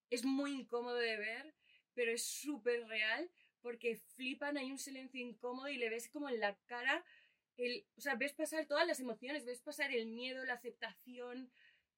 [0.10, 1.54] Es muy incómodo de ver,
[1.93, 3.30] pero es súper real,
[3.62, 7.04] porque flipan, hay un silencio incómodo y le ves como en la cara
[7.58, 11.51] el, o sea, ves pasar todas las emociones, ves pasar el miedo, la aceptación.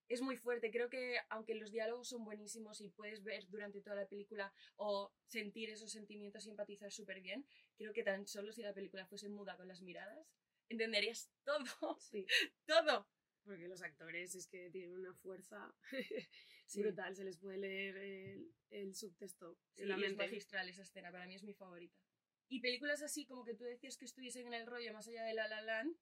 [0.10, 0.72] Es muy fuerte.
[0.72, 5.12] Creo que aunque los diálogos son buenísimos y puedes ver durante toda la película o
[5.26, 7.46] sentir esos sentimientos y empatizar súper bien,
[7.78, 10.26] creo que tan solo si la película fuese muda con las miradas,
[10.70, 12.26] entenderías todo, sí.
[12.66, 13.08] todo.
[13.44, 15.74] Porque los actores es que tienen una fuerza
[16.66, 16.82] Sí.
[16.82, 17.16] brutal.
[17.16, 20.24] Se les puede leer el, el subtexto Sí, la y es mente.
[20.26, 21.98] magistral esa escena, para mí es mi favorita.
[22.50, 25.34] Y películas así como que tú decías que estuviesen en el rollo más allá de
[25.34, 25.96] La La Land,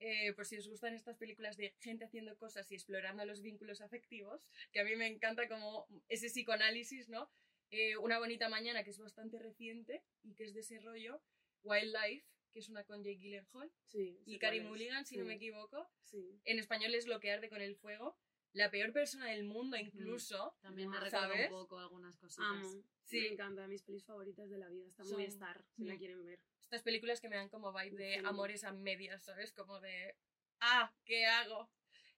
[0.00, 3.80] eh, por si os gustan estas películas de gente haciendo cosas y explorando los vínculos
[3.80, 7.30] afectivos, que a mí me encanta como ese psicoanálisis, ¿no?
[7.70, 11.22] Eh, una bonita mañana, que es bastante reciente y que es de ese rollo,
[11.62, 14.64] Wildlife, que es una con Jake Gyllenhaal, Sí, y es.
[14.64, 15.90] Mulligan, si no Sí, me equivoco.
[16.02, 16.40] Sí.
[16.44, 18.16] En español es Lo que arde con el fuego.
[18.52, 20.54] La peor persona del mundo, incluso.
[20.60, 22.46] También me recuerda un poco algunas cositas.
[22.48, 22.84] Amo.
[23.02, 23.20] Sí.
[23.22, 23.66] Me encanta.
[23.66, 24.86] Mis pelis favoritas de la vida.
[24.86, 25.98] Está Son- muy star, si la Mm.
[25.98, 26.38] quieren ver.
[26.74, 28.26] Estas películas que me dan como vibe de Sí.
[28.26, 29.52] amores a medias, ¿sabes?
[29.52, 30.16] Como de,
[30.60, 31.70] ah, ¿qué hago?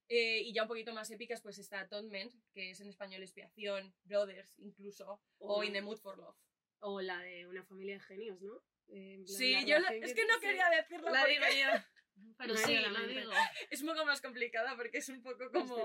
[0.08, 3.94] Eh, y ya un poquito más épicas, pues está Atonement, que es en español expiación,
[4.04, 6.36] Brothers incluso, o In the Mood for Love.
[6.78, 8.62] O la de una familia de genios, ¿no?
[8.88, 12.34] Eh, plan, Sí, yo la- es que no quería decirlo La porque digo yo.
[12.38, 13.32] Pero sí, la digo.
[13.68, 15.76] es un poco más complicada porque es un poco como.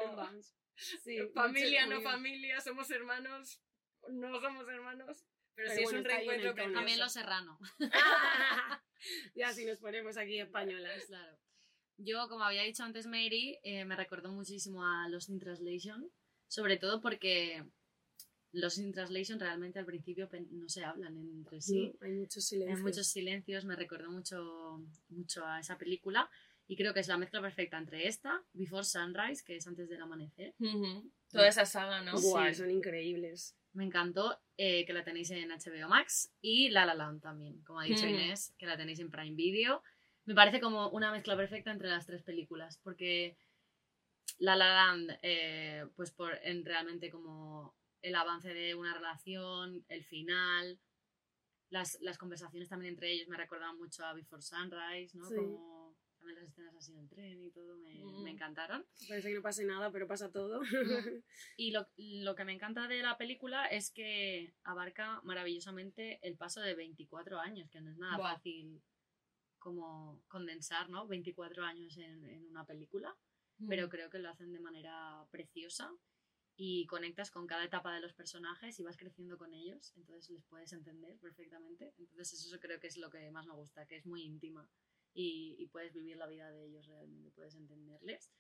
[0.76, 3.62] Sí, familia, no familia, somos hermanos,
[4.08, 6.76] no somos hermanos, pero, Pero sí bueno, es un reencuentro precioso.
[6.78, 7.60] También Los Serrano.
[9.36, 11.06] ya, si nos ponemos aquí españolas.
[11.06, 11.38] Claro.
[11.98, 16.10] Yo, como había dicho antes Mary, eh, me recordó muchísimo a Lost in Translation,
[16.48, 17.64] sobre todo porque
[18.54, 21.92] Lost in Translation realmente al principio no se hablan entre sí.
[21.92, 22.78] Sí, hay muchos silencios.
[22.78, 26.30] Hay muchos silencios, me recordó mucho, mucho a esa película
[26.68, 30.02] y creo que es la mezcla perfecta entre esta, Before Sunrise, que es antes del
[30.02, 30.56] amanecer.
[30.60, 31.12] Ujú.
[31.30, 32.20] Toda esa saga, ¿no?
[32.20, 32.56] Guau, Sí.
[32.56, 33.56] son increíbles.
[33.74, 37.80] Me encantó eh, que la tenéis en HBO Max y La La Land también, como
[37.80, 38.10] ha dicho Mm.
[38.10, 39.82] Inés, que la tenéis en Prime Video.
[40.26, 43.38] Me parece como una mezcla perfecta entre las tres películas, porque
[44.40, 50.04] La La Land, eh, pues por en realmente como el avance de una relación, el
[50.04, 50.80] final,
[51.70, 55.26] las, las conversaciones también entre ellos me recordaban mucho a Before Sunrise, ¿no?
[55.30, 55.36] Sí.
[55.36, 55.81] Como
[56.22, 58.24] también las escenas así en el tren y todo, me, Mm.
[58.24, 58.86] me encantaron.
[59.10, 60.62] Parece que no pase nada, pero pasa todo.
[60.62, 60.66] Mm.
[61.58, 66.62] Y lo, lo que me encanta de la película es que abarca maravillosamente el paso
[66.62, 68.34] de 24 años, que no es nada Buah.
[68.36, 68.82] fácil
[69.60, 71.08] como condensar, ¿no?
[71.08, 73.16] 24 años en, en una película,
[73.68, 75.92] pero creo que lo hacen de manera preciosa
[76.56, 80.44] y conectas con cada etapa de los personajes y vas creciendo con ellos, entonces les
[80.46, 81.94] puedes entender perfectamente.
[82.00, 84.68] Entonces eso creo que es lo que más me gusta, que es muy íntima
[85.14, 88.32] y, y puedes vivir la vida de ellos realmente, puedes entenderles.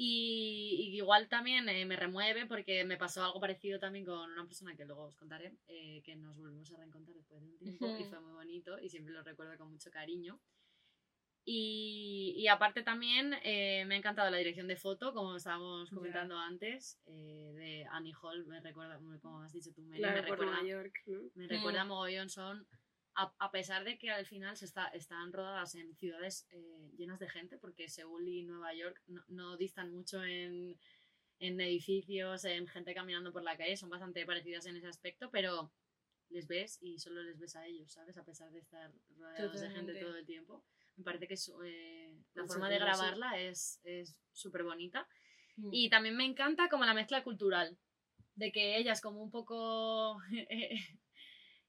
[0.00, 4.46] Y, y igual también eh, me remueve porque me pasó algo parecido también con una
[4.46, 7.98] persona que luego os contaré, eh, que nos volvimos a reencontrar después de un tiempo
[7.98, 10.40] y fue muy bonito y siempre lo recuerdo con mucho cariño.
[11.44, 16.38] Y, y aparte también eh, me ha encantado la dirección de foto, como estábamos comentando
[16.38, 21.22] antes, de Annie Hall, me recuerda, como has dicho tú, Mary, me recuerda, York, ¿no?
[21.34, 22.68] me recuerda mogollón, son,
[23.18, 27.18] a, a pesar de que al final se está, están rodadas en ciudades eh, llenas
[27.18, 30.78] de gente, porque Seúl y Nueva York no, no distan mucho en,
[31.40, 35.72] en edificios, en gente caminando por la calle, son bastante parecidas en ese aspecto, pero
[36.30, 38.16] les ves y solo les ves a ellos, ¿sabes?
[38.16, 40.64] A pesar de estar rodeados de gente todo el tiempo.
[40.96, 45.08] Me parece que eh, la Mucho forma de grabarla es es súper bonita.
[45.56, 45.70] Mm.
[45.72, 47.76] Y también me encanta como la mezcla cultural,
[48.36, 50.20] de que ella es como un poco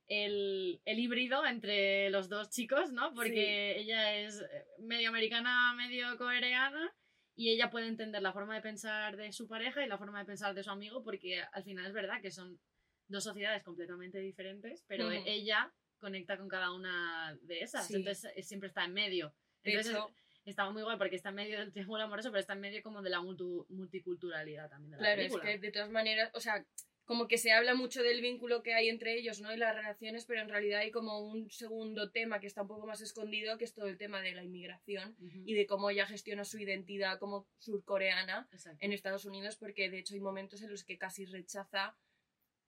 [0.09, 3.13] el, el híbrido entre los dos chicos, ¿no?
[3.13, 6.93] Porque ella es eh, medio americana, medio coreana,
[7.35, 10.25] y ella puede entender la forma de pensar de su pareja y la forma de
[10.25, 12.59] pensar de su amigo, porque al final es verdad que son
[13.07, 15.23] dos sociedades completamente diferentes, pero Ujú.
[15.25, 17.95] ella conecta con cada una de esas, Sí.
[17.95, 19.33] entonces eh, siempre está en medio.
[19.63, 20.09] De Entonces, hecho,
[20.45, 23.01] estaba muy guay porque está en medio del triángulo amoroso, pero está en medio como
[23.01, 25.43] de la multiculturalidad también de la Claro, es película.
[25.51, 26.65] que de todas maneras, o sea,
[27.09, 29.51] como que se habla mucho del vínculo que hay entre ellos, ¿no?
[29.51, 32.85] Y las relaciones, pero en realidad hay como un segundo tema que está un poco
[32.85, 36.45] más escondido, que es todo el tema de la inmigración y de cómo ella gestiona
[36.45, 38.77] su identidad como surcoreana exacto.
[38.85, 41.97] en Estados Unidos, porque de hecho hay momentos en los que casi rechaza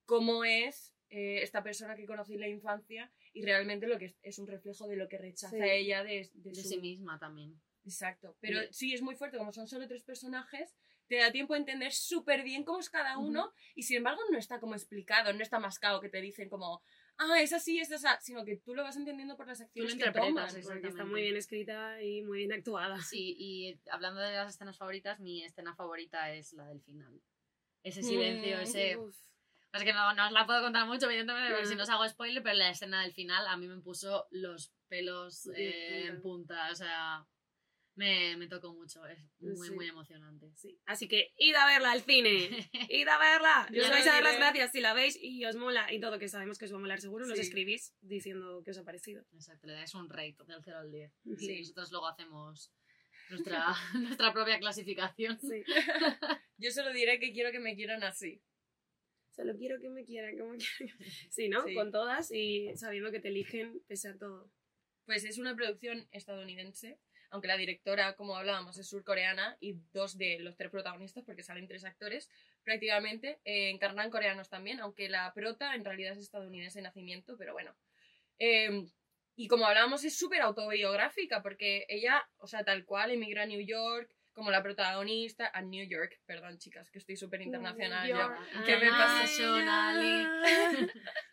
[0.06, 4.16] cómo es eh, esta persona que conocí en la infancia y realmente lo que es,
[4.22, 5.62] es un reflejo de lo que rechaza Sí.
[5.62, 7.62] ella de, de de su- sí misma también.
[7.84, 8.72] Exacto, pero Bien.
[8.72, 10.74] sí es muy fuerte, como son solo tres personajes,
[11.12, 14.38] te da tiempo a entender súper bien cómo es cada uno y sin embargo no
[14.38, 16.82] está como explicado, no está mascado que te dicen como,
[17.18, 20.10] ah, es así, es esa, sino que tú lo vas entendiendo por las acciones que.
[20.10, 22.98] Porque está muy bien escrita y muy bien actuada.
[23.02, 27.20] Sí, y hablando de las escenas favoritas, mi escena favorita es la del final.
[27.82, 28.96] Ese Mm, silencio, ese...
[28.96, 29.14] Uf.
[29.74, 31.68] Es que no, no os la puedo contar mucho, evidentemente, porque Mm.
[31.68, 34.72] si no os hago spoiler, pero la escena del final a mí me puso los
[34.88, 37.26] pelos eh, en punta, o sea,
[37.94, 39.74] me, me tocó mucho, es muy, Sí.
[39.74, 40.50] muy emocionante.
[40.56, 40.78] Sí.
[40.86, 42.48] Así que id a verla al cine.
[42.90, 43.66] id a verla.
[43.70, 46.00] Y Yo os vais a dar las gracias si la veis y os mola y
[46.00, 47.26] todo, que sabemos que os va a molar seguro.
[47.26, 49.24] Nos escribís diciendo qué os ha parecido.
[49.32, 51.12] Exacto, le dais un rate del 0 al 10.
[51.38, 51.50] Sí.
[51.52, 52.72] Y nosotros luego hacemos
[53.30, 55.38] nuestra, nuestra propia clasificación.
[55.40, 55.62] Sí.
[56.56, 58.42] Yo solo diré que quiero que me quieran así.
[59.34, 60.98] Solo quiero que me quieran como quieran.
[61.30, 61.64] Sí, ¿no?
[61.64, 61.74] Sí.
[61.74, 64.50] Con todas y sabiendo que te eligen pese a todo.
[65.04, 67.00] Pues es una producción estadounidense,
[67.32, 71.66] aunque la directora, como hablábamos, es surcoreana y dos de los tres protagonistas, porque salen
[71.66, 72.30] tres actores,
[72.62, 77.54] prácticamente eh, encarnan coreanos también, aunque la prota en realidad es estadounidense de nacimiento, pero
[77.54, 77.74] bueno.
[78.38, 78.86] Eh,
[79.34, 83.64] y como hablábamos, es súper autobiográfica, porque ella, o sea, tal cual, emigra a New
[83.66, 88.16] York, como la protagonista, a New York, perdón chicas, que estoy súper internacional ya.
[88.16, 88.38] York.
[88.64, 89.26] ¿Qué me pasa?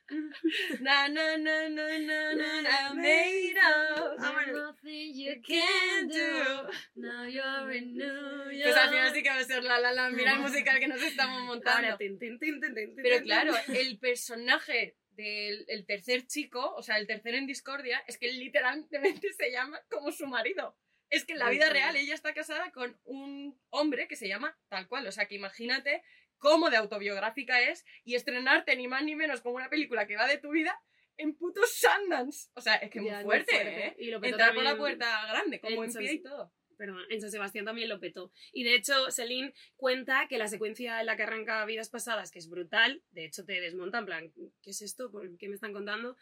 [0.79, 4.17] Na, na, na, na, na, na, na, made of.
[4.17, 4.71] Ah, bueno.
[4.71, 6.15] Nothing you can can do.
[6.15, 6.69] do.
[6.95, 8.63] Now you're in New York.
[8.63, 10.87] Pues al final sí que va a ser la la la mira el musical que
[10.87, 11.85] nos estamos montando.
[11.85, 16.25] Ahora, tin, tin, tin, tin, tin, tin, Pero tin, claro, el personaje del el tercer
[16.25, 20.75] chico, o sea, el tercero en discordia, es que literalmente se llama como su marido.
[21.09, 24.57] Es que en la vida real ella está casada con un hombre que se llama
[24.67, 25.07] tal cual.
[25.07, 26.03] O sea, que imagínate
[26.37, 30.27] cómo de autobiográfica es y estrenarte ni más ni menos como una película que va
[30.27, 30.79] de tu vida
[31.17, 32.49] en puto Sundance.
[32.55, 33.87] O sea, es que Ya, muy muy fuerte.
[33.87, 33.95] ¿eh?
[33.99, 36.51] Y lo petó Entrar por la puerta grande, como en pie y todo.
[36.77, 38.31] Perdón, en San Sebastián también lo petó.
[38.53, 42.39] Y de hecho, Celine cuenta que la secuencia en la que arranca Vidas Pasadas, que
[42.39, 45.11] es brutal, de hecho te desmonta, en plan, ¿qué es esto?
[45.11, 46.15] ¿Por ¿Qué me están contando?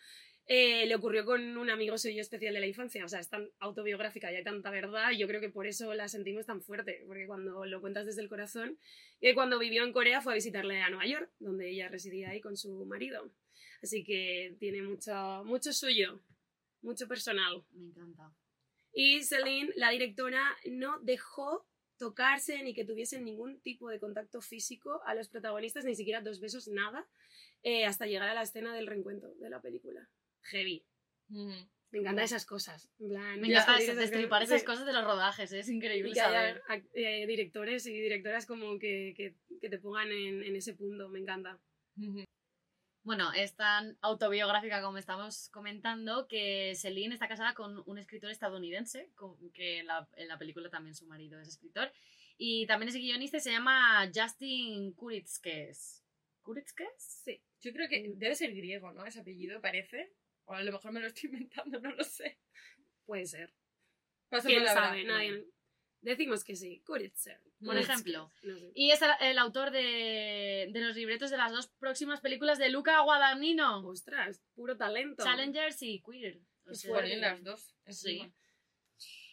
[0.49, 3.49] Eh, le ocurrió con un amigo suyo especial de la infancia, o sea, es tan
[3.59, 7.27] autobiográfica y hay tanta verdad, yo creo que por eso la sentimos tan fuerte, porque
[7.27, 8.79] cuando lo cuentas desde el corazón,
[9.19, 12.39] y cuando vivió en Corea fue a visitarle a Nueva York, donde ella residía ahí
[12.39, 13.29] con su marido.
[13.83, 16.21] Así que tiene mucho, mucho suyo,
[16.81, 17.63] mucho personal.
[17.71, 18.31] Me encanta.
[18.93, 25.01] Y Celine, la directora, no dejó tocarse ni que tuviesen ningún tipo de contacto físico
[25.05, 27.07] a los protagonistas, ni siquiera dos besos, nada,
[27.63, 30.07] eh, hasta llegar a la escena del reencuentro de la película.
[30.49, 30.85] Heavy.
[31.29, 32.89] Me encantan esas cosas.
[32.99, 34.55] En plan, Me encanta esas destripar cosas.
[34.57, 35.59] esas cosas de los rodajes, ¿eh?
[35.59, 36.61] es increíble Y saber.
[36.93, 41.19] eh, directores y directoras como que, que- que te pongan en, en ese punto, me
[41.19, 41.59] encanta.
[43.03, 49.11] Bueno, es tan autobiográfica como estamos comentando que Celine está casada con un escritor estadounidense,
[49.15, 51.91] con- que en la, en la película también su marido es escritor,
[52.37, 56.03] y también es guionista y se llama Justin Kuritzkes.
[56.41, 57.21] ¿Kuritzkes?
[57.23, 57.41] Sí.
[57.61, 59.05] Yo creo que debe ser griego, ¿no?
[59.05, 60.13] Ese apellido, parece.
[60.47, 62.39] O a lo mejor me lo estoy inventando, no lo sé.
[63.05, 63.53] Puede ser.
[64.29, 64.89] Paso ¿Quién palabra.
[64.89, 65.03] sabe?
[65.05, 65.45] Nadie...
[66.01, 66.81] Decimos que sí.
[66.85, 67.39] Kuritzer.
[67.59, 67.91] Por Kuritzer.
[67.91, 68.31] ejemplo.
[68.43, 68.71] No sé.
[68.75, 72.69] Y es el, el autor de, de los libretos de las dos próximas películas de
[72.69, 75.23] Luca Guadagnino, Ostras, puro talento.
[75.23, 76.39] Challengers y Queer.
[76.69, 77.75] O sea, las dos.
[77.87, 78.31] Sí.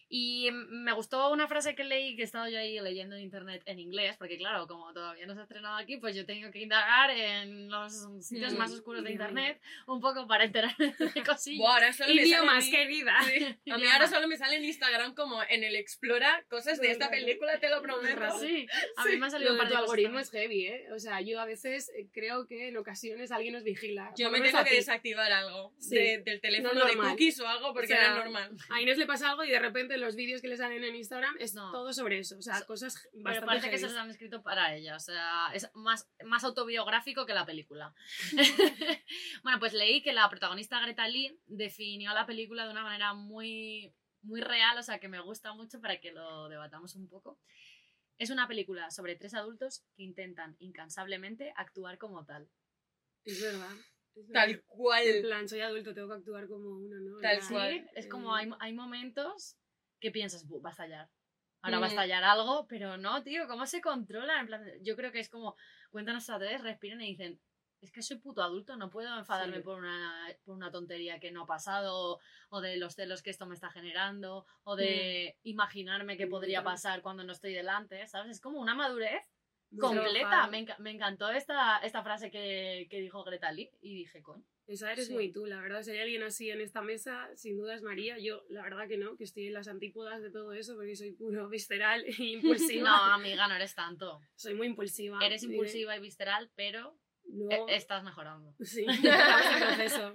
[0.09, 3.63] Y me gustó una frase que leí, que he estado yo ahí leyendo en internet
[3.67, 6.51] en inglés, porque claro, como todavía no se ha estrenado aquí, pues yo he tenido
[6.51, 9.13] que indagar en los sitios Mm, más oscuros de mm.
[9.13, 11.59] internet un poco para enterarme de cosillas.
[11.59, 13.17] Buah, ahora solo me sale Idiomas, querida.
[13.25, 13.57] Sí.
[13.71, 17.11] A mí ahora solo me sale en Instagram como en el Explora cosas de esta
[17.11, 18.39] película, te lo prometo.
[18.39, 20.67] Sí, a mí me ha salido Lo un de par tu de algoritmo es heavy,
[20.67, 20.87] ¿eh?
[20.95, 24.13] O sea, yo a veces eh, creo que en ocasiones alguien nos vigila.
[24.17, 24.77] Yo me tengo que ti.
[24.77, 25.95] desactivar algo Sí.
[25.97, 28.51] de- del teléfono No de cookies o algo porque O sea, no es normal.
[28.71, 31.37] A Inés le pasa algo y de repente los vídeos que le salen en Instagram
[31.39, 31.71] es No.
[31.73, 32.37] todo sobre eso.
[32.39, 35.01] O sea, So- cosas Pero bastante parece que se los han escrito para ella, o
[35.01, 37.95] sea, es más, más autobiográfico que la película.
[39.43, 43.95] bueno, pues leí que la protagonista Greta Lee definió la película de una manera muy,
[44.23, 47.39] muy real, o sea, que me gusta mucho para que lo debatamos un poco.
[48.19, 52.49] Es una película sobre tres adultos que intentan incansablemente actuar como tal.
[53.25, 53.73] Es verdad.
[54.15, 54.43] es verdad.
[54.43, 55.05] Tal En cual.
[55.23, 57.19] plan, soy adulto, tengo que actuar como uno, ¿no?
[57.21, 57.73] Tal Ya, cual.
[57.73, 59.57] Sí, es eh, como hay, hay momentos
[60.01, 61.11] que piensas, "Bu, va a estallar.
[61.63, 61.93] Ahora va a Mm.
[61.93, 64.41] estallar algo, pero no, tío, ¿cómo se controla?
[64.41, 65.57] En plan, yo creo que es como,
[65.91, 67.41] cuentan hasta tres, respiran y dicen,
[67.81, 69.63] es que soy puto adulto, no puedo enfadarme Sí.
[69.63, 72.19] por, una, por una tontería que no ha pasado,
[72.51, 76.73] o de los celos que esto me está generando, o de imaginarme qué podría Total.
[76.75, 78.31] pasar cuando no estoy delante, ¿sabes?
[78.33, 79.23] Es como una madurez
[79.79, 80.47] completa.
[80.49, 84.45] Me, me encantó esta, esta frase que, que dijo Greta Lee y dije, coño.
[84.67, 85.13] Esa eres Sí.
[85.13, 85.83] muy tú, la verdad.
[85.83, 88.19] Si hay alguien así en esta mesa, sin duda es María.
[88.19, 91.13] Yo, la verdad que no, que estoy en las antípodas de todo eso porque soy
[91.13, 92.89] puro visceral e impulsiva.
[92.89, 94.21] No, amiga, no eres tanto.
[94.37, 95.19] Soy muy impulsiva.
[95.23, 96.97] Eres impulsiva y visceral, pero
[97.35, 98.55] Luego, e- estás mejorando.
[98.65, 100.13] Sí, estamos en proceso.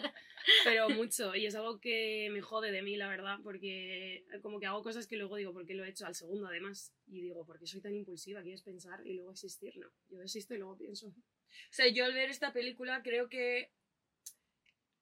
[0.64, 1.36] Pero mucho.
[1.36, 5.06] Y es algo que me jode de mí, la verdad, porque como que hago cosas
[5.06, 6.94] que luego digo, ¿por qué lo he hecho al segundo además?
[7.08, 8.42] Y digo, ¿por qué soy tan impulsiva?
[8.42, 9.78] ¿Quieres pensar y luego existir?
[9.78, 9.88] No.
[10.10, 11.08] Yo existo y luego pienso.
[11.08, 13.72] O sea, yo al ver esta película creo que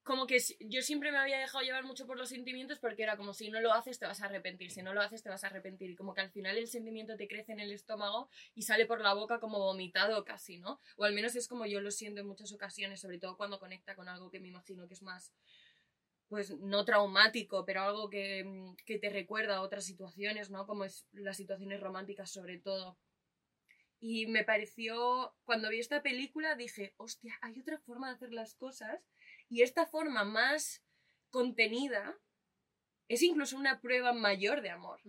[0.07, 3.33] como que yo siempre me había dejado llevar mucho por los sentimientos porque era como
[3.33, 5.47] si no lo haces te vas a arrepentir, si no lo haces te vas a
[5.47, 8.85] arrepentir y como que al final el sentimiento te crece en el estómago y sale
[8.85, 10.79] por la boca como vomitado casi, ¿no?
[10.95, 13.97] O al menos es como yo lo siento en muchas ocasiones, sobre todo cuando conecta
[13.97, 15.33] con algo que me imagino que es más
[16.29, 20.65] pues no traumático, pero algo que, que te recuerda a otras situaciones, ¿no?
[20.65, 22.97] Como es las situaciones románticas sobre todo.
[23.99, 28.55] Y me pareció, cuando vi esta película dije, hostia, hay otra forma de hacer las
[28.55, 29.01] cosas
[29.49, 30.83] y esta forma más
[31.29, 32.17] contenida
[33.07, 34.99] es incluso una prueba mayor de amor,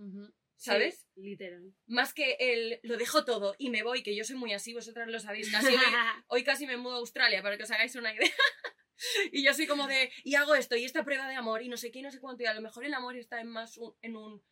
[0.56, 1.06] ¿sabes?
[1.14, 1.74] Sí, literal.
[1.86, 5.08] Más que el lo dejo todo y me voy, que yo soy muy así, vosotras
[5.08, 5.82] lo sabéis, casi hoy,
[6.28, 8.30] hoy casi me mudo a Australia para que os hagáis una idea.
[9.32, 11.76] y yo soy como de, y hago esto, y esta prueba de amor, y no
[11.76, 13.76] sé qué, y no sé cuánto, y a lo mejor el amor está en más
[13.78, 14.42] un- en un,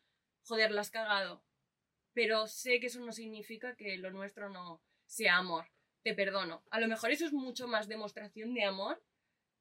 [0.43, 1.43] joder, la has cagado.
[2.13, 5.67] Pero sé que eso no significa que lo nuestro no sea amor.
[6.03, 6.63] Te perdono.
[6.71, 9.03] A lo mejor eso es mucho más demostración de amor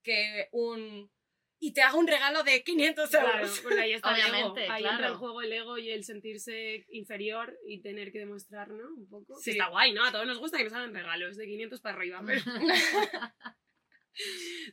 [0.06, 1.10] que un...
[1.58, 3.30] Y te hago un regalo de 500 euros.
[3.32, 4.72] Claro, porque ahí está el Obviamente, ego.
[4.72, 4.94] Ahí claro.
[4.96, 8.88] entra en juego el ego y el sentirse inferior y tener que demostrar, ¿no?
[8.94, 9.36] Un poco.
[9.38, 9.44] Sí.
[9.44, 10.04] Que está guay, ¿no?
[10.04, 12.42] A todos nos gusta que nos hagan regalos de 500 para arriba, pero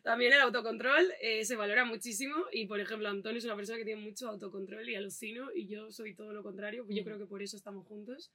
[0.03, 3.85] también el autocontrol eh, se valora muchísimo y, por ejemplo, Antonio es una persona que
[3.85, 6.85] tiene mucho autocontrol y alucino y yo soy todo lo contrario.
[6.89, 7.05] Yo Mm.
[7.05, 8.31] creo que por eso estamos juntos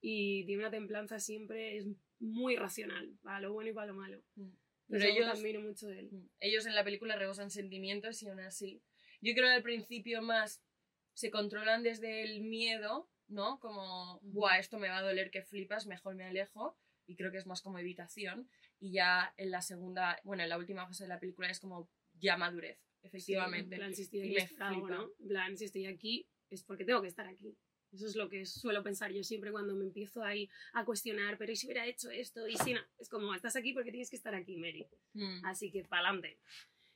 [0.00, 1.86] y tiene una templanza siempre, es
[2.18, 4.22] muy racional, para lo bueno y para lo malo.
[4.92, 5.00] Mm.
[5.00, 6.10] Pero ellos- admiro mucho de él.
[6.40, 8.82] Ellos en la película rebosan sentimientos y aún así.
[9.20, 10.62] Yo creo que al principio más
[11.14, 13.58] se controlan desde el miedo, ¿no?
[13.60, 16.76] Como, buah, esto me va a doler que flipas, mejor me alejo.
[17.06, 18.48] Y creo que es más como evitación.
[18.78, 21.88] Y ya en la segunda, bueno, en la última fase de la película es como
[22.14, 23.76] ya madurez, efectivamente.
[23.76, 24.88] Sí, plan, si estoy Y aquí me es algo.
[24.88, 25.10] ¿no?
[25.26, 27.56] Plan, si estoy aquí es porque tengo que estar aquí.
[27.92, 31.52] Eso es lo que suelo pensar yo siempre cuando me empiezo ahí a cuestionar, pero
[31.52, 32.48] ¿y si hubiera hecho esto?
[32.48, 34.86] Y si no, es como, estás aquí porque tienes que estar aquí, Mary.
[35.12, 35.44] Mm.
[35.44, 36.38] Así que pa'lante.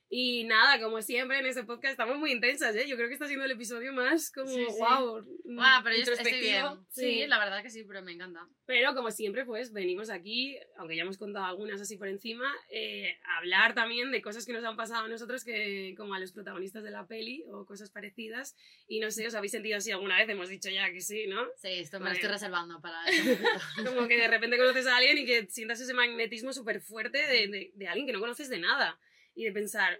[0.09, 2.85] Y nada, como siempre en este podcast estamos muy intensas, ¿eh?
[2.87, 4.77] Yo creo que está siendo el episodio más como, Sí, sí.
[4.79, 5.17] wow.
[5.59, 6.69] Ah, pero yo estoy Introspectivo.
[6.75, 6.85] bien.
[6.91, 7.01] Sí.
[7.23, 7.27] Sí.
[7.27, 8.47] la verdad que sí, pero me encanta.
[8.65, 13.17] Pero como siempre, pues venimos aquí, aunque ya hemos contado algunas así por encima, eh,
[13.25, 16.31] a hablar también de cosas que nos han pasado a nosotros, que, como a los
[16.31, 18.55] protagonistas de la peli o cosas parecidas.
[18.87, 20.29] Y no sé, ¿os habéis sentido así alguna vez?
[20.29, 21.45] Hemos dicho ya que sí, ¿no?
[21.57, 22.13] Sí, esto me Vale.
[22.13, 22.97] lo estoy reservando para.
[23.85, 27.47] Como que de repente conoces a alguien y que sientas ese magnetismo súper fuerte de,
[27.49, 28.97] de, de alguien que no conoces de nada.
[29.37, 29.99] Y de pensar,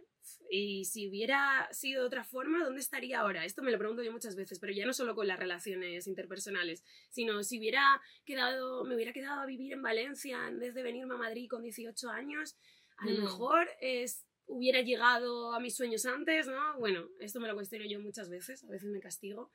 [0.50, 3.46] y si hubiera sido de otra forma, ¿dónde estaría ahora?
[3.46, 6.84] Esto me lo pregunto yo muchas veces, pero ya no solo con las relaciones interpersonales,
[7.12, 11.14] sino si hubiera quedado, me hubiera quedado a vivir en Valencia en vez de venirme
[11.14, 12.58] a Madrid con 18 años,
[12.98, 13.20] a lo Mm.
[13.26, 16.80] mejor es, hubiera llegado a mis sueños antes, ¿no?
[16.80, 19.52] Bueno, esto me lo cuestiono yo muchas veces, a veces me castigo.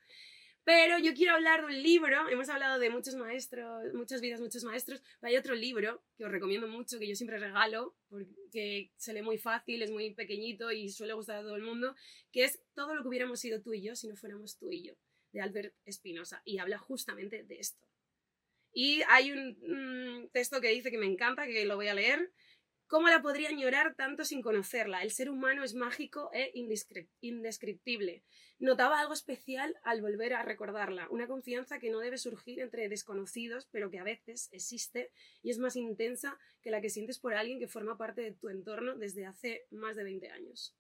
[0.64, 4.62] Pero yo quiero hablar de un libro, hemos hablado de muchos maestros, muchas vidas, muchos
[4.62, 9.12] maestros, pero hay otro libro que os recomiendo mucho, que yo siempre regalo, porque se
[9.12, 11.96] lee muy fácil, es muy pequeñito y suele gustar a todo el mundo,
[12.30, 14.82] que es Todo lo que hubiéramos sido tú y yo si no fuéramos tú y
[14.82, 14.94] yo,
[15.32, 17.86] de Albert Espinosa, y habla justamente de esto.
[18.72, 22.32] Y hay un, un texto que dice que me encanta, que lo voy a leer.
[22.92, 25.02] ¿Cómo la podría añorar tanto sin conocerla?
[25.02, 28.22] El ser humano es mágico e indescrip- indescriptible.
[28.58, 33.66] Notaba algo especial al volver a recordarla, una confianza que no debe surgir entre desconocidos,
[33.72, 35.10] pero que a veces existe
[35.42, 38.50] y es más intensa que la que sientes por alguien que forma parte de tu
[38.50, 40.76] entorno desde hace más de 20 años.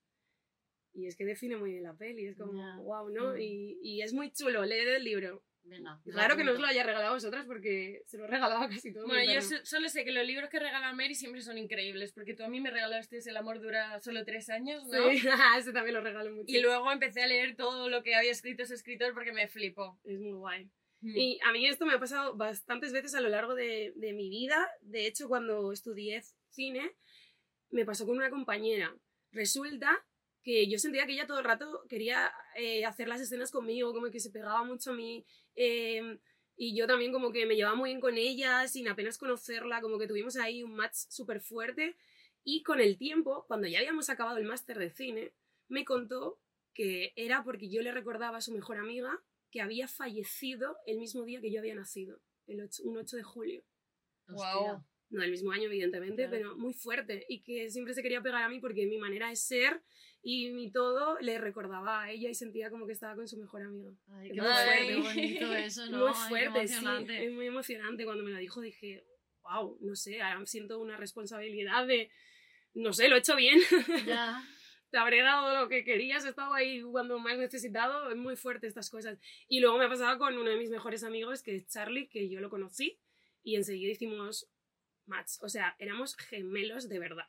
[0.92, 3.32] Y es que define muy bien la peli, es como, wow, ¿no?
[3.32, 3.40] Mm.
[3.40, 5.42] Y, y es muy chulo, leed el libro.
[5.64, 6.00] Venga.
[6.04, 8.68] Claro que no os lo haya regalado a vosotras porque se lo he regalado a
[8.68, 9.06] casi todo.
[9.06, 12.34] Bueno, yo so- solo sé que los libros que regala Mary siempre son increíbles, porque
[12.34, 15.10] tú a mí me regalaste El amor dura solo tres años, ¿no?
[15.10, 15.22] Sí,
[15.58, 16.46] ese también lo regalo mucho.
[16.48, 19.98] Y luego empecé a leer todo lo que había escrito ese escritor porque me flipó.
[20.04, 20.70] Es muy guay.
[21.00, 21.16] Mm.
[21.16, 24.28] Y a mí esto me ha pasado bastantes veces a lo largo de, de mi
[24.30, 24.68] vida.
[24.80, 26.92] De hecho, cuando estudié cine,
[27.70, 28.94] me pasó con una compañera.
[29.30, 30.04] Resulta
[30.42, 34.10] que yo sentía que ella todo el rato quería eh, hacer las escenas conmigo, como
[34.10, 35.24] que se pegaba mucho a mí.
[35.54, 36.18] eh,
[36.54, 39.98] y yo también como que me llevaba muy bien con ella, sin apenas conocerla, como
[39.98, 41.96] que tuvimos ahí un match súper fuerte.
[42.44, 45.32] Y con el tiempo, cuando ya habíamos acabado el máster de cine,
[45.68, 46.38] me contó
[46.74, 49.18] que era porque yo le recordaba a su mejor amiga
[49.50, 53.22] que había fallecido el mismo día que yo había nacido, el 8 un 8 de
[53.22, 53.64] julio.
[54.28, 54.82] Guau.
[55.10, 56.30] No del mismo año, evidentemente, Claro.
[56.30, 57.24] pero muy fuerte.
[57.28, 59.82] Y que siempre se quería pegar a mí porque mi manera de ser
[60.22, 63.62] y mi todo le recordaba a ella y sentía como que estaba con su mejor
[63.62, 63.92] amiga.
[64.08, 65.98] Ay, qué fuerte, bonito eso, ¿no?
[65.98, 66.74] muy Ay, fuerte, sí.
[66.74, 67.26] emocionante.
[67.26, 68.04] Es muy emocionante.
[68.04, 69.04] Cuando me lo dijo dije,
[69.42, 72.08] wow, no sé, ahora siento una responsabilidad de,
[72.74, 73.58] no sé, lo he hecho bien.
[74.06, 74.42] Ya.
[74.90, 78.68] te habré dado lo que querías, he estado ahí cuando has necesitado, es muy fuerte
[78.68, 79.18] estas cosas.
[79.48, 82.28] Y luego me ha pasado con uno de mis mejores amigos, que es Charlie, que
[82.28, 83.00] yo lo conocí,
[83.42, 84.48] y enseguida hicimos
[85.06, 87.26] match, o sea, éramos gemelos de verdad.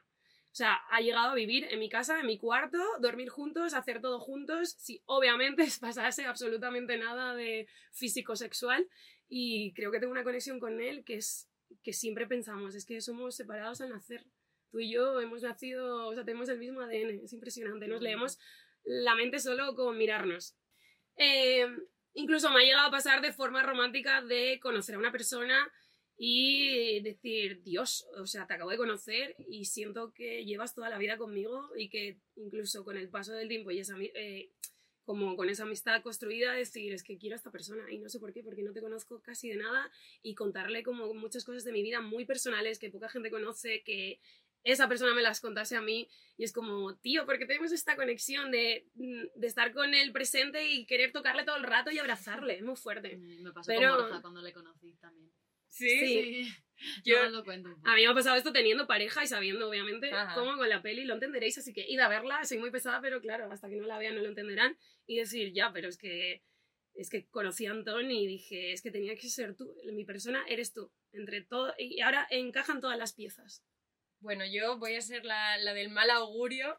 [0.53, 4.01] O sea, ha llegado a vivir en mi casa, en mi cuarto, dormir juntos, hacer
[4.01, 8.87] todo juntos, si obviamente pasase absolutamente nada de físico-sexual,
[9.27, 11.49] y creo que tengo una conexión con él que es
[11.83, 14.23] que siempre pensamos, es que somos separados al nacer.
[14.69, 18.37] Tú y yo hemos nacido, o sea, tenemos el mismo ADN, es impresionante, nos leemos
[18.83, 20.55] la mente solo con mirarnos.
[21.15, 21.65] Eh,
[22.13, 25.71] incluso me ha llegado a pasar de forma romántica de conocer a una persona
[26.17, 30.97] y decir, Dios, o sea, te acabo de conocer y siento que llevas toda la
[30.97, 34.49] vida conmigo y que incluso con el paso del tiempo y esa, eh,
[35.05, 38.19] como con esa amistad construida, decir, es que quiero a esta persona y no sé
[38.19, 39.91] por qué, porque no te conozco casi de nada
[40.21, 44.19] y contarle como muchas cosas de mi vida muy personales que poca gente conoce, que
[44.63, 46.07] esa persona me las contase a mí
[46.37, 50.69] y es como, tío, porque tenemos esta conexión de, mm, de estar con el presente
[50.69, 53.17] y querer tocarle todo el rato y abrazarle, es muy fuerte.
[53.17, 55.29] Me pasó Pero- con Borja cuando le conocí también.
[55.73, 56.47] Sí, Sí.
[57.05, 57.69] Yo- Yo os lo cuento.
[57.85, 60.33] A mí me ha pasado esto teniendo pareja y sabiendo, obviamente, Ajá.
[60.35, 63.21] cómo con la peli lo entenderéis, así que id a verla, soy muy pesada, pero
[63.21, 66.43] claro, hasta que no la vean no lo entenderán y decir, ya, pero es que
[66.95, 70.43] es que conocí a Antón y dije, es que tenía que ser tú, mi persona
[70.47, 73.63] eres tú, entre todo, y ahora encajan todas las piezas.
[74.19, 76.77] Bueno, yo voy a ser la, la del mal augurio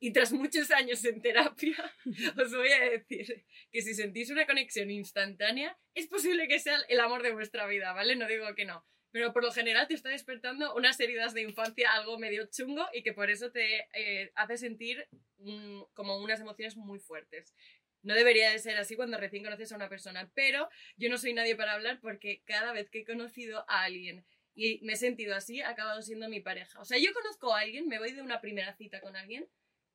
[0.00, 1.76] y tras muchos años en terapia
[2.42, 7.00] os voy a decir que si sentís una conexión instantánea es posible que sea el
[7.00, 8.16] amor de vuestra vida, ¿vale?
[8.16, 8.84] No digo que no.
[9.12, 13.02] Pero por lo general te está despertando unas heridas de infancia algo medio chungo y
[13.02, 15.08] que por eso te eh, hace sentir
[15.38, 17.54] mm, como unas emociones muy fuertes.
[18.02, 21.32] No debería de ser así cuando recién conoces a una persona, pero yo no soy
[21.32, 24.24] nadie para hablar porque cada vez que he conocido a alguien
[24.54, 26.80] y me he sentido así, ha acabado siendo mi pareja.
[26.80, 29.46] O sea, yo conozco a alguien, me voy de una primera cita con alguien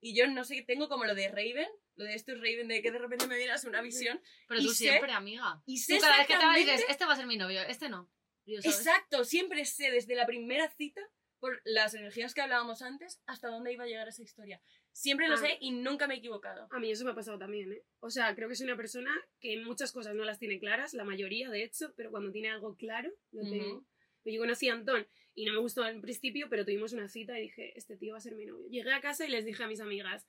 [0.02, 2.82] y yo no sé, tengo como lo de Raven, lo de esto es Raven, de
[2.82, 5.62] que de repente me vienes una visión Pero y tú sé- siempre, amiga.
[5.66, 7.62] y sé Tú cada vez que te vas dices, este va a ser mi novio,
[7.62, 8.10] este no.
[8.44, 8.78] Y yo, ¿sabes?
[8.80, 11.02] Exacto, siempre sé desde la primera cita,
[11.40, 14.62] por las energías que hablábamos antes, hasta dónde iba a llegar esa historia.
[14.92, 15.38] Siempre lo Ah.
[15.38, 16.68] sé y nunca me he equivocado.
[16.70, 17.84] A mí eso me ha pasado también, ¿eh?
[18.00, 21.04] O sea, creo que soy una persona que muchas cosas no las tiene claras, la
[21.04, 23.84] mayoría de hecho, pero cuando tiene algo claro, lo tengo.
[24.24, 27.44] Yo conocí a Antón y no me gustó al principio, pero tuvimos una cita y
[27.44, 28.68] dije, este tío va a ser mi novio.
[28.68, 30.28] Llegué a casa y les dije a mis amigas,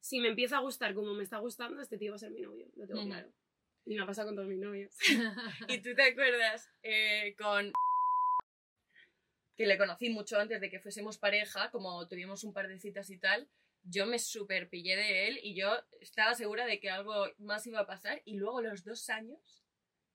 [0.00, 2.40] si me empieza a gustar como me está gustando, este tío va a ser mi
[2.40, 3.32] novio, lo tengo claro.
[3.86, 4.96] Y me ha pasado con todos mis novios.
[5.68, 7.72] ¿Y tú te acuerdas eh, con...
[9.56, 13.10] que le conocí mucho antes de que fuésemos pareja, como tuvimos un par de citas
[13.10, 13.48] y tal,
[13.82, 17.80] yo me super pillé de él y yo estaba segura de que algo más iba
[17.80, 19.64] a pasar y luego los dos años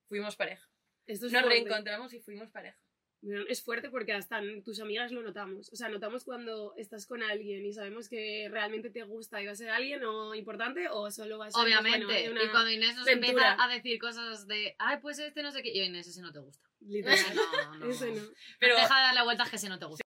[0.08, 0.68] fuimos pareja.
[1.06, 1.62] Esto es Nos fuerte.
[1.62, 2.80] reencontramos y fuimos pareja.
[3.22, 5.70] Bueno, Es fuerte porque hasta tus amigas lo notamos.
[5.72, 9.52] O sea, notamos cuando estás con alguien y sabemos que realmente te gusta y va
[9.52, 12.06] a ser alguien o importante o solo va a ser pues, Obviamente.
[12.06, 15.44] bueno, hay una Y cuando Inés nos empieza a decir cosas de, ay, pues este
[15.44, 16.70] no sé qué, yo Inés, ese no te gusta.
[16.80, 17.36] Literal.
[17.36, 17.86] No, no.
[17.92, 18.22] Ese no.
[18.60, 20.04] Pero Deja de darle vueltas que ese no te gusta.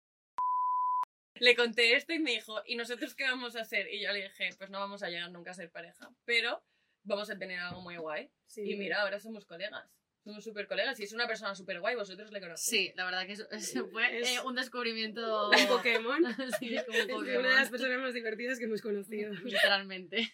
[1.39, 3.93] le conté esto y me dijo, ¿y nosotros qué vamos a hacer?
[3.93, 6.11] Y yo le dije, pues no vamos a llegar nunca a ser pareja.
[6.25, 6.63] Pero
[7.05, 8.31] vamos a tener algo muy guay.
[8.47, 8.63] Sí.
[8.63, 9.89] Y mira, ahora somos colegas.
[10.27, 12.89] Somos súper colegas y es una persona súper guay, vosotros le conocéis.
[12.89, 15.51] Sí, la verdad que eso, eso fue Es- eh, un descubrimiento.
[15.51, 16.21] Un Pokémon.
[16.59, 17.71] sí, como Es un una de las Pokémon.
[17.71, 19.33] personas más divertidas que hemos conocido.
[19.35, 20.33] Literalmente.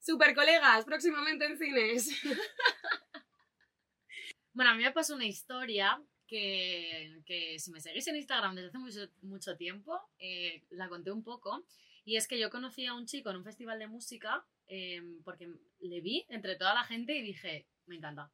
[0.00, 2.10] Super colegas, próximamente en cines.
[4.52, 8.68] Bueno, a mí me pasó una historia que, que si me seguís en Instagram desde
[8.70, 11.64] hace mucho, mucho tiempo, eh, la conté un poco.
[12.04, 15.48] Y es que yo conocí a un chico en un festival de música eh, porque
[15.80, 18.30] le vi entre toda la gente y dije, me encanta.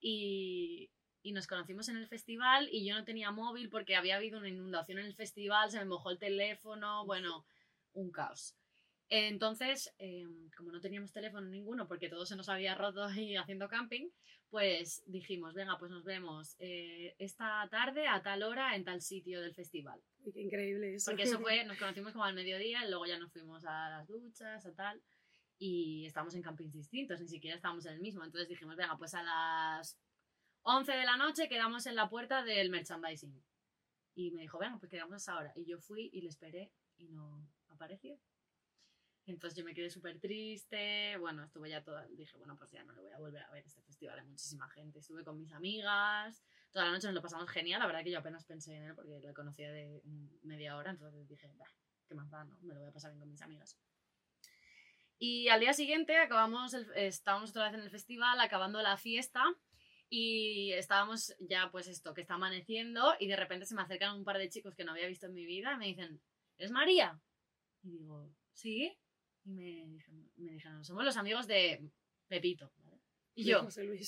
[0.00, 0.90] Y,
[1.22, 4.48] y nos conocimos en el festival y yo no tenía móvil porque había habido una
[4.48, 7.44] inundación en el festival, se me mojó el teléfono, bueno,
[7.92, 8.56] un caos.
[9.08, 10.24] Entonces, eh,
[10.56, 14.08] como no teníamos teléfono ninguno porque todo se nos había roto ahí haciendo camping,
[14.50, 19.40] pues dijimos, venga, pues nos vemos eh, esta tarde a tal hora en tal sitio
[19.40, 20.00] del festival.
[20.32, 21.10] Qué increíble eso.
[21.10, 24.08] Porque eso fue, nos conocimos como al mediodía y luego ya nos fuimos a las
[24.08, 25.02] duchas, a tal.
[25.62, 28.24] Y estábamos en campings distintos, ni siquiera estábamos en el mismo.
[28.24, 29.98] Entonces dijimos, venga, pues a las
[30.62, 33.44] 11 de la noche quedamos en la puerta del merchandising.
[34.14, 35.52] Y me dijo, venga, pues quedamos a esa hora.
[35.54, 38.18] Y yo fui y le esperé y no apareció.
[39.26, 41.18] Entonces yo me quedé súper triste.
[41.18, 42.06] Bueno, estuve ya toda.
[42.08, 44.18] Dije, bueno, pues ya no le voy a volver a ver este festival.
[44.18, 45.00] Hay muchísima gente.
[45.00, 46.42] Estuve con mis amigas.
[46.70, 47.80] Toda la noche nos lo pasamos genial.
[47.80, 50.02] La verdad que yo apenas pensé en él porque lo conocía de
[50.42, 50.90] media hora.
[50.90, 51.70] Entonces dije, bah,
[52.08, 52.56] qué más da, ¿no?
[52.62, 53.78] Me lo voy a pasar bien con mis amigas.
[55.22, 59.44] Y al día siguiente acabamos, el- estábamos otra vez en el festival, acabando la fiesta.
[60.08, 63.14] Y estábamos ya, pues esto, que está amaneciendo.
[63.20, 65.34] Y de repente se me acercan un par de chicos que no había visto en
[65.34, 65.74] mi vida.
[65.74, 66.20] Y me dicen,
[66.56, 67.20] ¿eres María?
[67.82, 68.96] Y digo, ¿sí?
[69.44, 71.86] Y me dijeron, me dijeron, somos los amigos de
[72.26, 72.72] Pepito.
[72.78, 72.96] ¿vale?
[73.34, 73.60] Y yo.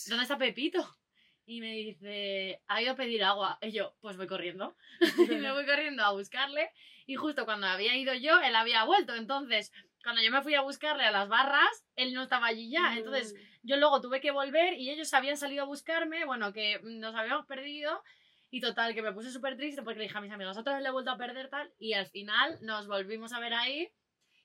[0.09, 0.99] ¿dónde está Pepito?
[1.45, 3.59] Y me dice, ha ido a pedir agua.
[3.61, 4.77] Y yo, pues voy corriendo.
[5.19, 6.71] y me voy corriendo a buscarle.
[7.05, 9.15] Y justo cuando había ido yo, él había vuelto.
[9.15, 9.73] Entonces,
[10.03, 12.97] cuando yo me fui a buscarle a las barras, él no estaba allí ya.
[12.97, 16.25] Entonces, yo luego tuve que volver y ellos habían salido a buscarme.
[16.25, 18.03] Bueno, que nos habíamos perdido.
[18.51, 20.83] Y total, que me puse súper triste porque le dije a mis amigos, otra vez
[20.83, 21.73] le he vuelto a perder tal.
[21.79, 23.89] Y al final nos volvimos a ver ahí.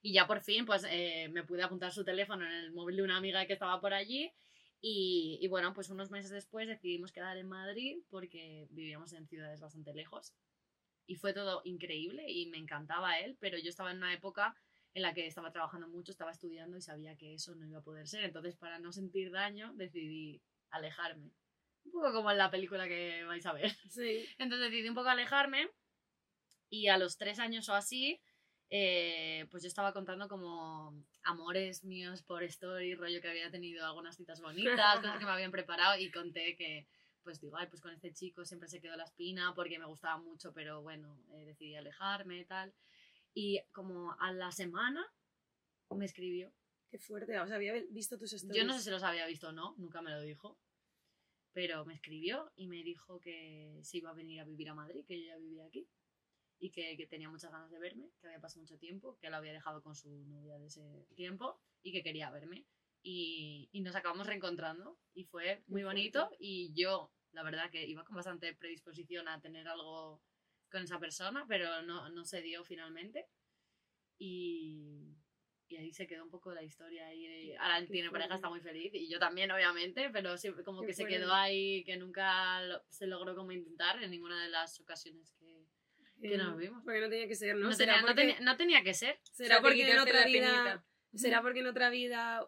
[0.02, 3.04] Y ya por fin, pues eh, me pude apuntar su teléfono en el móvil de
[3.04, 4.32] una amiga que estaba por allí.
[4.80, 9.60] Y, y bueno, pues unos meses después decidimos quedar en Madrid porque vivíamos en ciudades
[9.60, 10.34] bastante lejos.
[11.08, 14.56] Y fue todo increíble y me encantaba él, pero yo estaba en una época
[14.98, 17.84] en la que estaba trabajando mucho, estaba estudiando y sabía que eso no iba a
[17.84, 18.24] poder ser.
[18.24, 20.42] Entonces, para no sentir daño, decidí
[20.72, 21.32] alejarme.
[21.86, 23.72] Un poco como en la película que vais a ver.
[23.92, 24.26] Sí.
[24.40, 25.70] Entonces decidí un poco alejarme
[26.72, 28.20] y a los tres años o así,
[28.72, 34.18] eh, pues yo estaba contando como amores míos por story, rollo que había tenido algunas
[34.18, 36.88] citas bonitas, cosas que me habían preparado y conté que,
[37.22, 40.18] pues digo, ay, pues con este chico siempre se quedó la espina porque me gustaba
[40.18, 42.74] mucho, pero bueno, eh, decidí alejarme y tal.
[43.40, 45.06] Y como a la semana
[45.92, 46.52] me escribió.
[46.90, 47.40] Qué fuerte.
[47.40, 48.60] O sea, había visto tus stories.
[48.60, 50.58] Yo no sé si los había visto o no, nunca me lo dijo.
[51.54, 55.06] Pero me escribió y me dijo que se iba a venir a vivir a Madrid,
[55.06, 55.88] que yo ya vivía aquí.
[56.58, 59.36] Y que, que tenía muchas ganas de verme, que había pasado mucho tiempo, que lo
[59.36, 62.66] había dejado con su novia de ese tiempo y que quería verme.
[63.04, 66.32] Y, y nos acabamos reencontrando y fue muy bonito.
[66.40, 70.24] Y yo, la verdad, que iba con bastante predisposición a tener algo
[70.72, 73.28] con esa persona, pero no, no se dio finalmente.
[74.20, 75.16] Y,
[75.68, 77.14] y ahí se quedó un poco la historia.
[77.14, 78.92] Y ahora Qué tiene pareja, está muy feliz.
[78.94, 82.84] Y yo también, obviamente, pero sí, como Qué que se quedó ahí, que nunca lo-
[82.90, 85.66] se logró como intentar en ninguna de las ocasiones que,
[86.22, 86.84] que Eh, nos vimos.
[86.84, 87.68] Porque no tenía que ser, ¿no?
[87.68, 89.20] No, ¿Será, tenía, no, tenía, no tenía que ser.
[89.32, 90.84] será porque en otra vida...
[91.14, 92.46] ¿Será porque en otra vida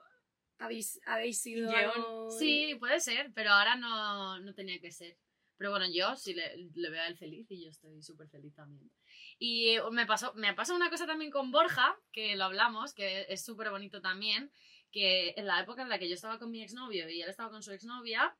[0.57, 5.17] habéis, habéis sido algo- Sí, puede ser, pero ahora no, no tenía que ser.
[5.59, 8.55] Pero bueno, yo sí le, le veo a él feliz y yo estoy súper feliz
[8.55, 8.89] también.
[9.37, 13.25] Y eh, me pasó, me pasó una cosa también con Borja, que lo hablamos, que
[13.27, 14.53] es súper bonito también,
[14.89, 17.49] que en la época en la que yo estaba con mi exnovio y él estaba
[17.49, 18.37] con su exnovia,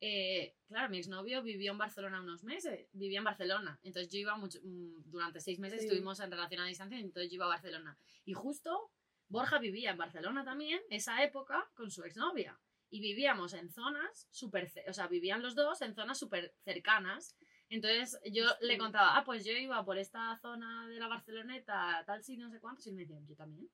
[0.00, 4.36] eh, claro, mi exnovio vivió en Barcelona unos meses, vivía en Barcelona, entonces yo iba
[4.36, 5.86] mucho, mm, durante seis meses Sí.
[5.86, 7.98] estuvimos en relación a distancia, entonces yo iba a Barcelona.
[8.24, 8.92] Y justo
[9.26, 12.56] Borja vivía en Barcelona también, esa época, con su exnovia.
[12.92, 17.34] Y vivíamos en zonas súper, o sea, vivían los dos en zonas súper cercanas.
[17.70, 18.68] Entonces yo Hostia.
[18.68, 22.50] le contaba, ah, pues yo iba por esta zona de la Barceloneta, tal sí, no
[22.50, 23.66] sé cuántos, y me decía, yo también.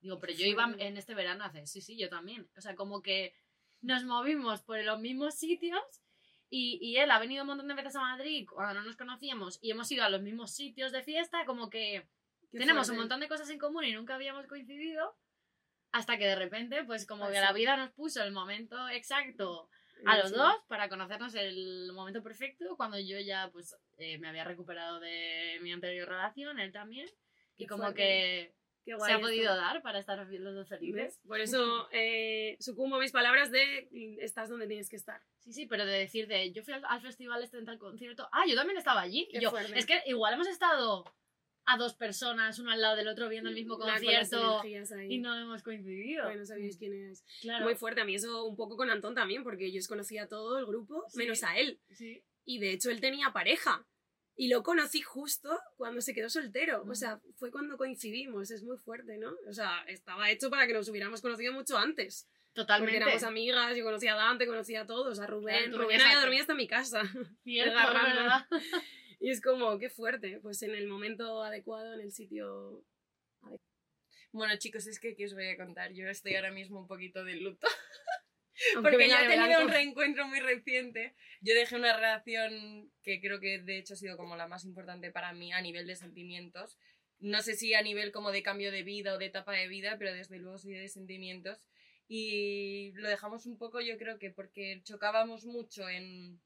[0.00, 2.48] Digo, pero yo iba en este verano hace, sí, sí, yo también.
[2.56, 3.34] O sea, como que
[3.82, 5.82] nos movimos por los mismos sitios
[6.48, 9.58] y, y él ha venido un montón de veces a Madrid cuando no nos conocíamos
[9.60, 12.08] y hemos ido a los mismos sitios de fiesta, como que
[12.50, 15.14] Qué tenemos un montón de cosas en común y nunca habíamos coincidido
[15.94, 17.46] hasta que de repente, pues como que Así.
[17.46, 19.68] la vida nos puso el momento exacto
[20.04, 20.34] a los Sí.
[20.36, 25.58] dos para conocernos el momento perfecto cuando yo ya pues eh, me había recuperado de
[25.62, 27.08] mi anterior relación, él también.
[27.56, 27.96] Y Qué como fuerte.
[28.02, 29.20] que se ha esto.
[29.20, 31.20] podido dar para estar los dos felices.
[31.26, 33.88] Por eso eh, sucumbo mis palabras de
[34.20, 35.20] estás donde tienes que estar.
[35.38, 38.28] Sí, sí, pero de decir de yo fui al, al festival este en tal concierto,
[38.32, 39.28] ah, yo también estaba allí.
[39.30, 41.04] Y yo, es que igual hemos estado
[41.66, 44.62] a dos personas, uno al lado del otro, viendo el mismo concierto
[45.08, 46.24] y no hemos coincidido.
[46.24, 47.24] Bueno, no sabíais quién eres.
[47.40, 47.64] claro.
[47.64, 48.00] Muy fuerte.
[48.00, 50.66] A mí eso un poco con Antón también, porque yo os conocía a todo el
[50.66, 51.18] grupo, Sí.
[51.18, 51.80] menos a él.
[51.90, 52.22] Sí.
[52.44, 53.86] Y de hecho él tenía pareja.
[54.36, 56.80] Y lo conocí justo cuando se quedó soltero.
[56.80, 56.94] O Ujú.
[56.96, 58.50] sea, fue cuando coincidimos.
[58.50, 59.32] Es muy fuerte, ¿no?
[59.48, 62.26] O sea, estaba hecho para que nos hubiéramos conocido mucho antes.
[62.52, 62.96] Porque Totalmente.
[62.98, 65.70] éramos amigas, yo conocía a Dante, conocía a todos, a Rubén.
[65.70, 67.02] Claro, Rubén había dormido hasta mi casa.
[67.42, 67.74] Cierto.
[67.94, 68.46] ¿verdad?
[69.24, 70.38] Y es como, qué fuerte.
[70.42, 72.84] Pues en el momento adecuado, en el sitio...
[74.32, 75.94] Bueno, chicos, es que, ¿qué os voy a contar?
[75.94, 77.66] Yo estoy ahora mismo un poquito de luto.
[78.82, 81.14] Porque yo he tenido un reencuentro muy reciente.
[81.40, 85.10] Yo dejé una relación que creo que de hecho ha sido como la más importante
[85.10, 86.76] para mí a nivel de sentimientos.
[87.18, 89.96] No sé si a nivel como de cambio de vida o de etapa de vida,
[89.96, 91.64] pero desde luego sí de sentimientos.
[92.08, 96.42] Y lo dejamos un poco, yo creo que porque chocábamos mucho en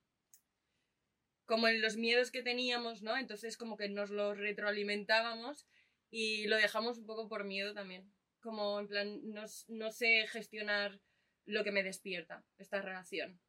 [1.48, 3.18] como en los miedos que teníamos, ¿no?
[3.18, 5.66] Entonces como que nos los retroalimentábamos
[6.10, 8.12] y lo dejamos un poco por miedo también.
[8.40, 11.00] Como en plan, no, no sé gestionar
[11.46, 13.40] lo que me despierta esta relación.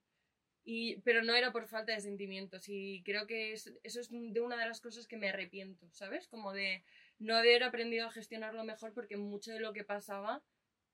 [0.63, 4.41] Y, pero no era por falta de sentimientos y creo que es- eso es de
[4.41, 6.27] una de las cosas que me arrepiento, ¿sabes?
[6.29, 6.83] Como de
[7.19, 10.43] no haber aprendido a gestionarlo mejor porque mucho de lo que pasaba,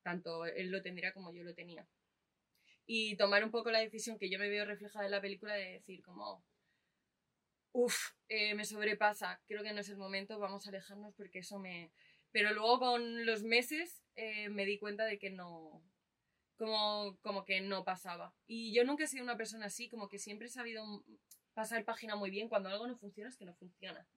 [0.03, 1.87] tanto él lo tendría como yo lo tenía.
[2.87, 5.71] Y tomar un poco la decisión que yo me veo reflejada en la película de
[5.73, 6.43] decir como,
[7.76, 11.91] uff, me sobrepasa, creo que no es el momento, vamos a alejarnos porque eso me...
[12.32, 15.84] Pero luego con los meses eh, me di cuenta de que no,
[16.57, 18.34] como, como que no pasaba.
[18.47, 21.03] Y yo nunca he sido una persona así, como que siempre he sabido
[21.53, 22.47] pasar página muy bien.
[22.47, 24.07] Cuando algo no funciona es que no funciona.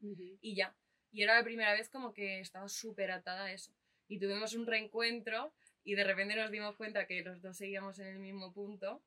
[0.41, 0.77] Y ya.
[1.11, 3.73] Y era la primera vez como que estaba súper atada a eso.
[4.09, 5.53] Y tuvimos un reencuentro
[5.85, 9.03] y de repente nos dimos cuenta que los dos seguíamos en el mismo punto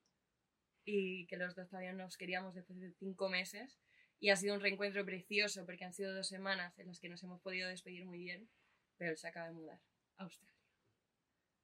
[0.85, 3.79] y que los dos todavía nos queríamos después de cinco meses.
[4.21, 7.21] Y ha sido un reencuentro precioso porque han sido dos semanas en las que nos
[7.23, 8.47] hemos podido despedir muy bien,
[8.97, 9.79] pero él se acaba de mudar
[10.17, 10.61] a Australia.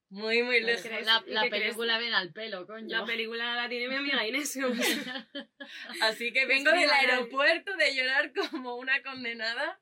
[0.09, 0.89] Muy, muy lejos.
[1.03, 2.87] La, ¿Y la película viene al pelo, coño.
[2.87, 4.57] La película la tiene mi amiga Inés.
[6.01, 9.79] Así que vengo del aeropuerto de llorar como una condenada.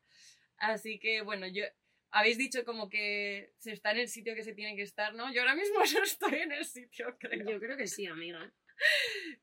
[0.58, 1.64] Así que bueno, yo
[2.12, 5.32] habéis dicho como que se está en el sitio que se tiene que estar, ¿no?
[5.32, 7.52] Yo ahora mismo no estoy en el sitio, creo.
[7.52, 8.52] Yo creo que sí, amiga.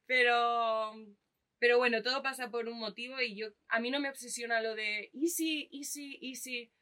[0.07, 0.95] Pero
[1.63, 4.75] pero bueno, todo pasa por un motivo y yo a mí no me obsesiona lo
[4.75, 6.73] de easy, easy, easy.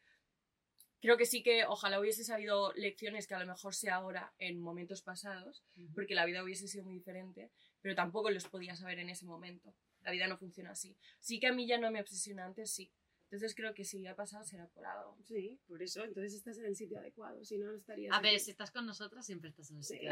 [1.02, 4.58] Creo que sí que ojalá hubiese sabido lecciones que a lo mejor sé ahora en
[4.58, 5.62] momentos pasados,
[5.94, 7.50] porque la vida hubiese sido muy diferente,
[7.82, 9.74] pero tampoco los podía saber en ese momento.
[10.00, 10.96] La vida no funciona así.
[11.18, 12.90] Sí que a mí ya no me obsesiona antes, sí.
[13.24, 15.14] Entonces creo que si ha pasado será por algo.
[15.26, 16.02] Sí, por eso.
[16.04, 17.44] Entonces estás en el sitio adecuado.
[17.44, 18.14] Si no, no estarías.
[18.14, 18.30] A aquí.
[18.30, 19.92] ver, si estás con nosotras, siempre estás en el Sí.
[19.96, 20.10] sitio.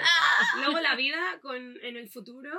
[0.58, 2.50] Luego la vida con, en el futuro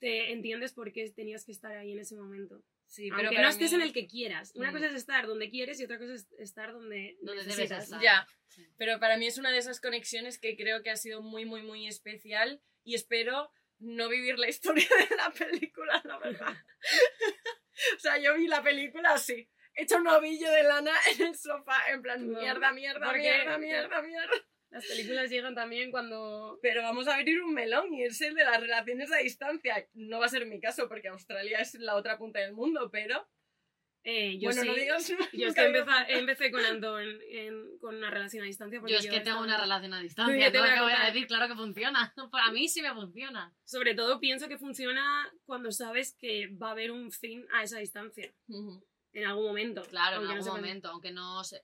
[0.00, 2.62] te entiendes por qué tenías que estar ahí en ese momento.
[2.86, 4.52] Sí, Aunque pero no para estés mí- en el que quieras.
[4.56, 4.74] Una Mm.
[4.74, 7.84] cosa es estar donde quieres y otra cosa es estar donde, Donde debes necesitas.
[7.84, 8.02] estar.
[8.02, 8.66] Ya, Sí.
[8.76, 11.62] pero para mí es una de esas conexiones que creo que ha sido muy, muy,
[11.62, 16.54] muy especial y espero no vivir la historia de la película, la verdad.
[17.96, 21.90] o sea, yo vi la película así, hecho un ovillo de lana en el sofá,
[21.92, 24.34] en plan, No, mierda, mierda, mierda, mierda, mierda.
[24.70, 26.58] Las películas llegan también cuando...
[26.62, 29.88] Pero vamos a abrir un melón y es el de las relaciones a distancia.
[29.94, 33.28] No va a ser mi caso porque Australia es la otra punta del mundo, pero...
[34.02, 35.08] Eh, yo bueno, sí, no digas...
[35.08, 35.16] yo
[35.48, 38.80] es que empecé, empecé con Antón en- con una relación a distancia.
[38.80, 40.74] Porque Yo es que tengo estaba- una relación a distancia, te es voy lo a
[40.76, 41.12] que voy a contar.
[41.12, 42.14] decir, claro que funciona.
[42.30, 43.54] Para mí sí me funciona.
[43.64, 47.78] Sobre todo pienso que funciona cuando sabes que va a haber un fin a esa
[47.78, 48.32] distancia.
[49.12, 49.82] En algún momento.
[49.82, 51.62] Claro, en algún momento, aunque no sé,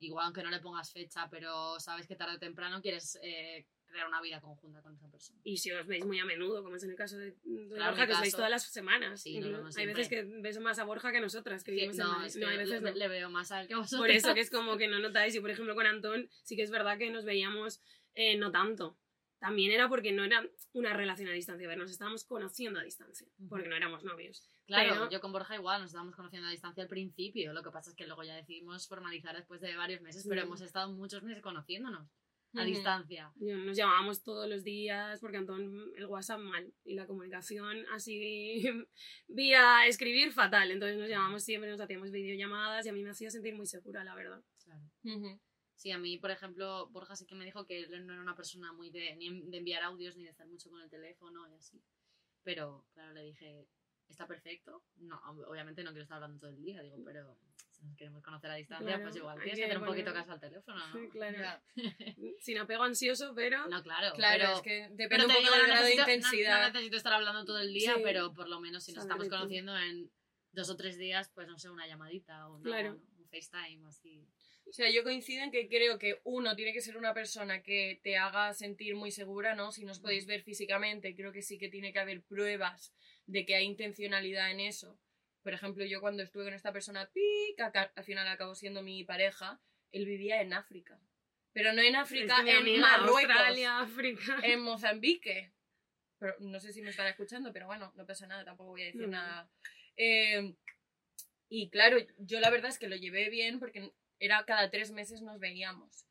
[0.00, 4.06] igual aunque no le pongas fecha, pero sabes que tarde o temprano quieres eh, crear
[4.06, 5.40] una vida conjunta con esa persona.
[5.44, 7.92] Y si os veis muy a menudo, como es en el caso de, de Claro,
[7.92, 9.22] Borja, que os veis todas las semanas.
[9.22, 12.04] Sí, vemos hay veces que ves más a Borja que nosotras, que Sí, vivimos en
[12.04, 12.26] no, Madrid.
[12.26, 12.96] es que No, hay veces le, no.
[12.96, 14.00] le veo más a él que a vosotros.
[14.00, 15.34] Por eso que es como que no notáis.
[15.34, 17.80] Y por ejemplo con Antón sí que es verdad que nos veíamos
[18.14, 18.98] eh, no tanto.
[19.38, 21.64] También era porque no era una relación a distancia.
[21.66, 23.28] A ver, nos estábamos conociendo a distancia.
[23.48, 24.44] Porque no éramos novios.
[24.68, 27.54] Claro, Pero- yo con Borja igual nos estábamos conociendo a distancia al principio.
[27.54, 30.60] Lo que pasa es que luego ya decidimos formalizar después de varios meses, pero hemos
[30.60, 32.06] estado muchos meses conociéndonos
[32.54, 33.32] a distancia.
[33.36, 38.60] Nos llamábamos todos los días porque Antón el WhatsApp mal y la comunicación así
[39.28, 40.70] vía escribir fatal.
[40.70, 44.04] Entonces nos llamábamos siempre, nos hacíamos videollamadas y a mí me hacía sentir muy segura,
[44.04, 44.42] la verdad.
[44.64, 44.82] Claro.
[45.76, 48.34] Sí, a mí, por ejemplo, Borja sí que me dijo que él no era una
[48.36, 51.54] persona muy de, ni de enviar audios ni de estar mucho con el teléfono y
[51.54, 51.80] así.
[52.42, 53.66] Pero, claro, le dije,
[54.08, 54.82] ¿está perfecto?
[54.96, 57.36] No, ob- obviamente no quiero estar hablando todo el día, digo, pero
[57.70, 60.20] Si nos queremos conocer a distancia, Claro, pues igual tienes que hacer un poquito poner-
[60.20, 61.08] caso al teléfono, ¿no?
[61.10, 61.38] Claro.
[61.38, 61.62] Ya.
[62.40, 63.68] Sin apego ansioso, pero.
[63.68, 64.12] No, claro.
[64.16, 66.60] Claro, pero, es que depende un poco digo, del no grado de necesito- no- intensidad.
[66.60, 68.00] No, necesito estar hablando todo el día, Sí.
[68.02, 70.10] pero por lo menos si nos Saber estamos de conociendo en
[70.50, 73.00] dos o tres días, pues no sé, una llamadita o una- Claro.
[73.16, 74.26] un FaceTime así.
[74.66, 78.00] O sea, yo coincido en que creo que uno tiene que ser una persona que
[78.02, 79.70] te haga sentir muy segura, ¿no?
[79.70, 82.92] Si nos podéis ver físicamente, creo que sí que tiene que haber pruebas
[83.28, 84.98] de que hay intencionalidad en eso.
[85.42, 89.04] Por ejemplo, yo cuando estuve con esta persona, pica, que al final acabó siendo mi
[89.04, 89.60] pareja,
[89.92, 90.98] él vivía en África.
[91.52, 94.40] Pero no en África, en amiga, Marruecos, Australia, África.
[94.42, 95.52] en Mozambique.
[96.18, 98.86] Pero no sé si me estará escuchando, pero bueno, no pasa nada, tampoco voy a
[98.86, 99.08] decir No.
[99.08, 99.50] nada.
[99.96, 100.54] Eh,
[101.48, 105.22] y claro, yo la verdad es que lo llevé bien porque era cada tres meses
[105.22, 106.06] nos veíamos.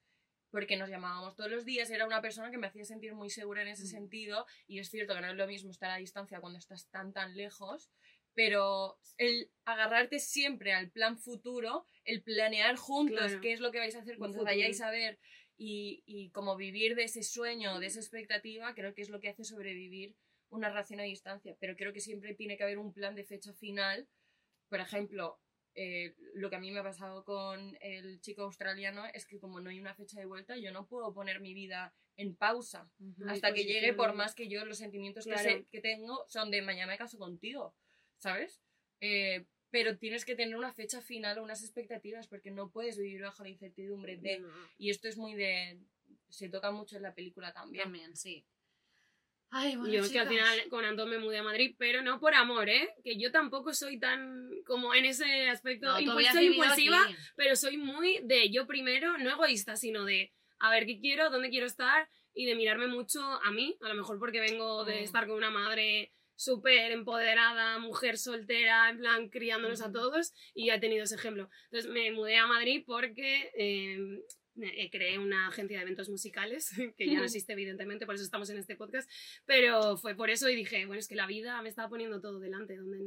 [0.58, 3.62] Porque nos llamábamos todos los días, era una persona que me hacía sentir muy segura
[3.62, 4.00] en ese Mm.
[4.00, 4.48] sentido.
[4.66, 7.38] Y es cierto que no es lo mismo estar a distancia cuando estás tan, tan
[7.38, 7.92] lejos.
[8.34, 13.42] Pero el agarrarte siempre al plan futuro, el planear juntos Claro.
[13.42, 15.20] qué es lo que vais a hacer cuando vayáis a ver
[15.58, 19.30] y, y como vivir de ese sueño, de esa expectativa, creo que es lo que
[19.30, 20.16] hace sobrevivir
[20.50, 21.56] una relación a distancia.
[21.60, 24.08] Pero creo que siempre tiene que haber un plan de fecha final.
[24.70, 25.40] Por ejemplo,
[25.80, 29.60] eh, lo que a mí me ha pasado con el chico australiano es que como
[29.62, 32.90] no hay una fecha de vuelta, yo no puedo poner mi vida en pausa
[33.30, 36.62] hasta que llegue, por más que yo los sentimientos que, sé- que tengo son de
[36.64, 37.76] mañana me caso contigo,
[38.18, 38.60] ¿sabes?
[39.02, 43.22] Eh, pero tienes que tener una fecha final o unas expectativas porque no puedes vivir
[43.22, 44.38] bajo la incertidumbre de...
[44.80, 45.80] Y esto es muy de...
[46.30, 47.84] Se toca mucho en la película también.
[47.84, 48.46] También, sí.
[49.50, 52.34] Ay, bueno, Yo que al final con Antón me mudé a Madrid, pero no por
[52.34, 52.90] amor, ¿eh?
[53.04, 55.88] Que yo tampoco soy tan como en ese aspecto.
[55.88, 57.16] No, impulsiva, aquí.
[57.36, 61.50] pero soy muy de yo primero, no egoísta, sino de a ver qué quiero, dónde
[61.50, 65.04] quiero estar y de mirarme mucho a mí, a lo mejor porque vengo de Mm.
[65.04, 69.94] estar con una madre súper empoderada, mujer soltera, en plan criándonos a Mm.
[69.94, 71.50] todos y ya he tenido ese ejemplo.
[71.72, 73.98] Entonces me mudé a Madrid porque eh,
[74.92, 78.58] creé una agencia de eventos musicales, que ya no existe evidentemente, por eso estamos en
[78.58, 79.10] este podcast,
[79.46, 82.40] pero fue por eso y dije, bueno, es que la vida me estaba poniendo todo
[82.40, 82.76] delante.
[82.76, 82.98] Donde,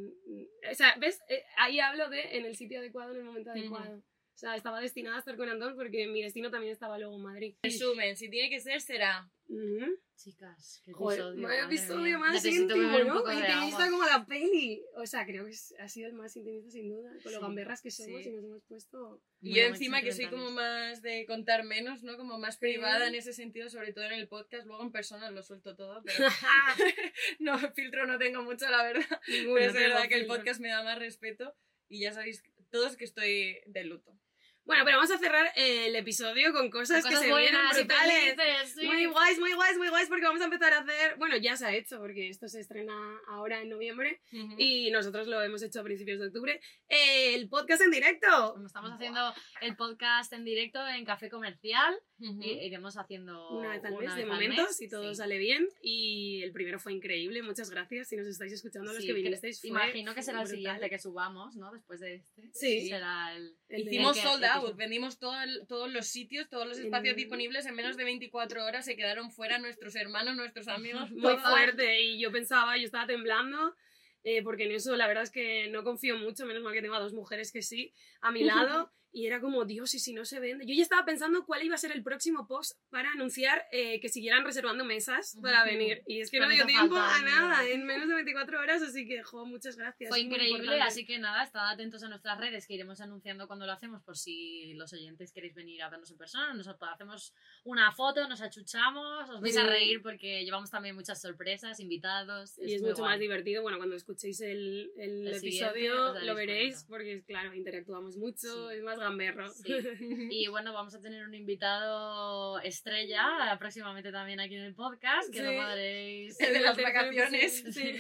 [0.71, 1.21] o sea, ¿ves?
[1.29, 4.03] Eh, Ahí hablo de en el sitio adecuado, en el momento adecuado.
[4.41, 7.23] O sea, estaba destinada a estar con Antón porque mi destino también estaba luego en
[7.23, 7.55] Madrid.
[7.63, 9.31] Resumen, si tiene que ser, será.
[9.49, 9.99] Ujú.
[10.17, 11.43] Chicas, qué Joder, episodio.
[11.43, 13.33] madre episodio más íntimo, ¿no?
[13.35, 14.83] Intimista como la peli.
[14.97, 17.11] O sea, creo que ha sido el más intimista sin duda.
[17.23, 18.31] Con lo Sí, gamberras que somos sí.
[18.31, 19.23] y nos hemos puesto...
[19.43, 22.17] Y yo encima que soy como más de contar menos, ¿no?
[22.17, 24.67] Como más privada en ese sentido, sobre todo en el podcast.
[24.67, 26.17] Luego en persona lo suelto todo, pero
[27.41, 29.21] no, filtro no tengo mucho, la verdad.
[29.29, 31.55] Ninguno, Pero es verdad que el podcast me da más respeto
[31.91, 34.19] y ya sabéis todos que estoy de luto.
[34.65, 37.81] Bueno, pero vamos a cerrar el episodio con cosas, Cosas que se vienen buenas y
[37.81, 38.73] brutales.
[38.75, 38.87] sí.
[38.87, 41.17] Muy guays, muy guays, muy guays, porque vamos a empezar a hacer.
[41.17, 42.95] Bueno, ya se ha hecho, porque esto se estrena
[43.29, 44.21] ahora en noviembre
[44.59, 46.61] y nosotros lo hemos hecho a principios de octubre.
[46.89, 48.63] el podcast en directo.
[48.65, 52.41] Estamos haciendo el podcast en directo en Café Comercial, Ujú.
[52.43, 55.17] i- iremos haciendo Una vez al mes, de momento, si todo sí.
[55.17, 55.69] sale bien.
[55.83, 58.09] Y el primero fue increíble, muchas gracias.
[58.09, 59.61] Si nos estáis escuchando, los Sí, que cre- vinisteis.
[59.61, 60.59] fue Imagino que será el brutal.
[60.59, 61.73] siguiente que subamos, ¿no?
[61.73, 62.51] Después de este.
[62.53, 62.89] Sí.
[62.89, 63.57] Será el...
[63.69, 64.77] El Hicimos que- sold el que out, hizo.
[64.77, 65.35] vendimos todo
[65.69, 69.59] todos los sitios, todos los espacios disponibles en menos de 24 horas, se quedaron fuera
[69.59, 71.11] nuestros hermanos, nuestros amigos.
[71.11, 73.75] muy fuerte y yo pensaba, yo estaba temblando,
[74.23, 76.95] eh, porque en eso la verdad es que no confío mucho, menos mal que tengo
[76.95, 78.93] a dos mujeres que sí a mi lado.
[79.13, 80.65] Y era como, Dios, y si no se vende.
[80.67, 84.09] Yo ya estaba pensando cuál iba a ser el próximo post para anunciar eh, que
[84.09, 86.03] siguieran reservando mesas para venir.
[86.07, 87.81] Y es que no Con dio tiempo falta a nada, dinero.
[87.81, 90.09] en menos de 24 horas, así que, jo, muchas gracias.
[90.09, 93.73] Fue increíble, así que nada, estad atentos a nuestras redes que iremos anunciando cuando lo
[93.73, 96.55] hacemos por si los oyentes queréis venir a vernos en persona.
[96.55, 97.35] Nos hacemos
[97.65, 102.59] una foto, nos achuchamos, os vais a reír porque llevamos también muchas sorpresas, invitados.
[102.59, 103.11] Y es mucho guay.
[103.13, 103.63] más divertido.
[103.63, 106.89] Bueno, cuando escuchéis el, el episodio lo veréis, cuenta.
[106.89, 108.77] porque claro, interactuamos mucho, Sí.
[108.77, 109.49] es más gamberro.
[109.51, 109.73] Sí.
[110.31, 115.41] Y bueno, vamos a tener un invitado estrella próximamente también aquí en el podcast, que
[115.41, 115.45] Sí.
[115.45, 116.41] lo podréis...
[116.41, 117.65] El de las vacaciones.
[117.73, 117.93] sí.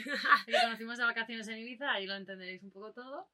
[0.46, 3.26] que conocimos de vacaciones en Ibiza, ahí lo entenderéis un poco todo.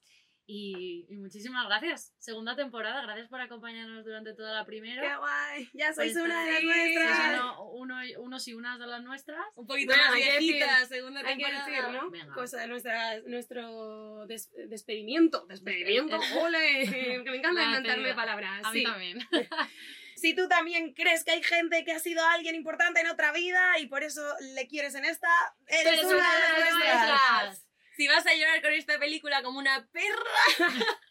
[0.49, 2.13] Y, y muchísimas gracias.
[2.19, 5.03] Segunda temporada, gracias por acompañarnos durante toda la primera.
[5.03, 5.71] ¡Qué guay!
[5.75, 7.29] Ya sois Pues una de las nuestras.
[7.41, 9.45] uno- uno- unos y unas de las nuestras.
[9.57, 11.67] Un poquito Bueno, más viejita, segunda Hay que temporada.
[11.67, 12.11] decir, ¿no?
[12.11, 12.33] Venga.
[12.35, 15.47] Cosa de nuestra, nuestro des- despedimiento.
[15.49, 16.87] Despedimiento, Despe- ole.
[17.25, 18.65] Que me encanta inventarme palabras.
[18.65, 18.85] A mí sí.
[18.85, 19.19] también.
[20.17, 23.79] Si tú también crees que hay gente que ha sido alguien importante en otra vida
[23.79, 24.23] y por eso
[24.55, 25.29] le quieres en esta,
[25.67, 27.66] eres, Eres una de las nuestras.
[27.97, 30.31] Si vas a llorar con esta película como una perra,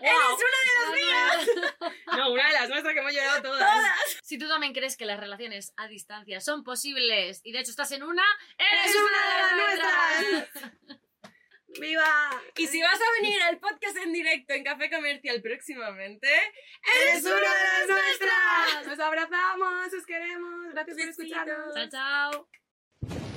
[0.00, 1.48] ¡Eres
[2.16, 3.84] No, una de las nuestras que hemos llorado todas.
[4.22, 7.92] Si tú también crees que las relaciones a distancia son posibles y de hecho estás
[7.92, 8.24] en una,
[8.58, 11.00] eres, ¡Eres una de las nuestras!
[11.78, 12.42] ¡Viva!
[12.56, 16.28] Y si vas a venir al podcast en directo en Café Comercial próximamente,
[17.02, 18.86] ¡Eres una de las nuestras!
[18.86, 20.72] Nos abrazamos, os queremos.
[20.72, 21.74] Gracias por escucharnos.
[21.74, 23.35] Chao, chao.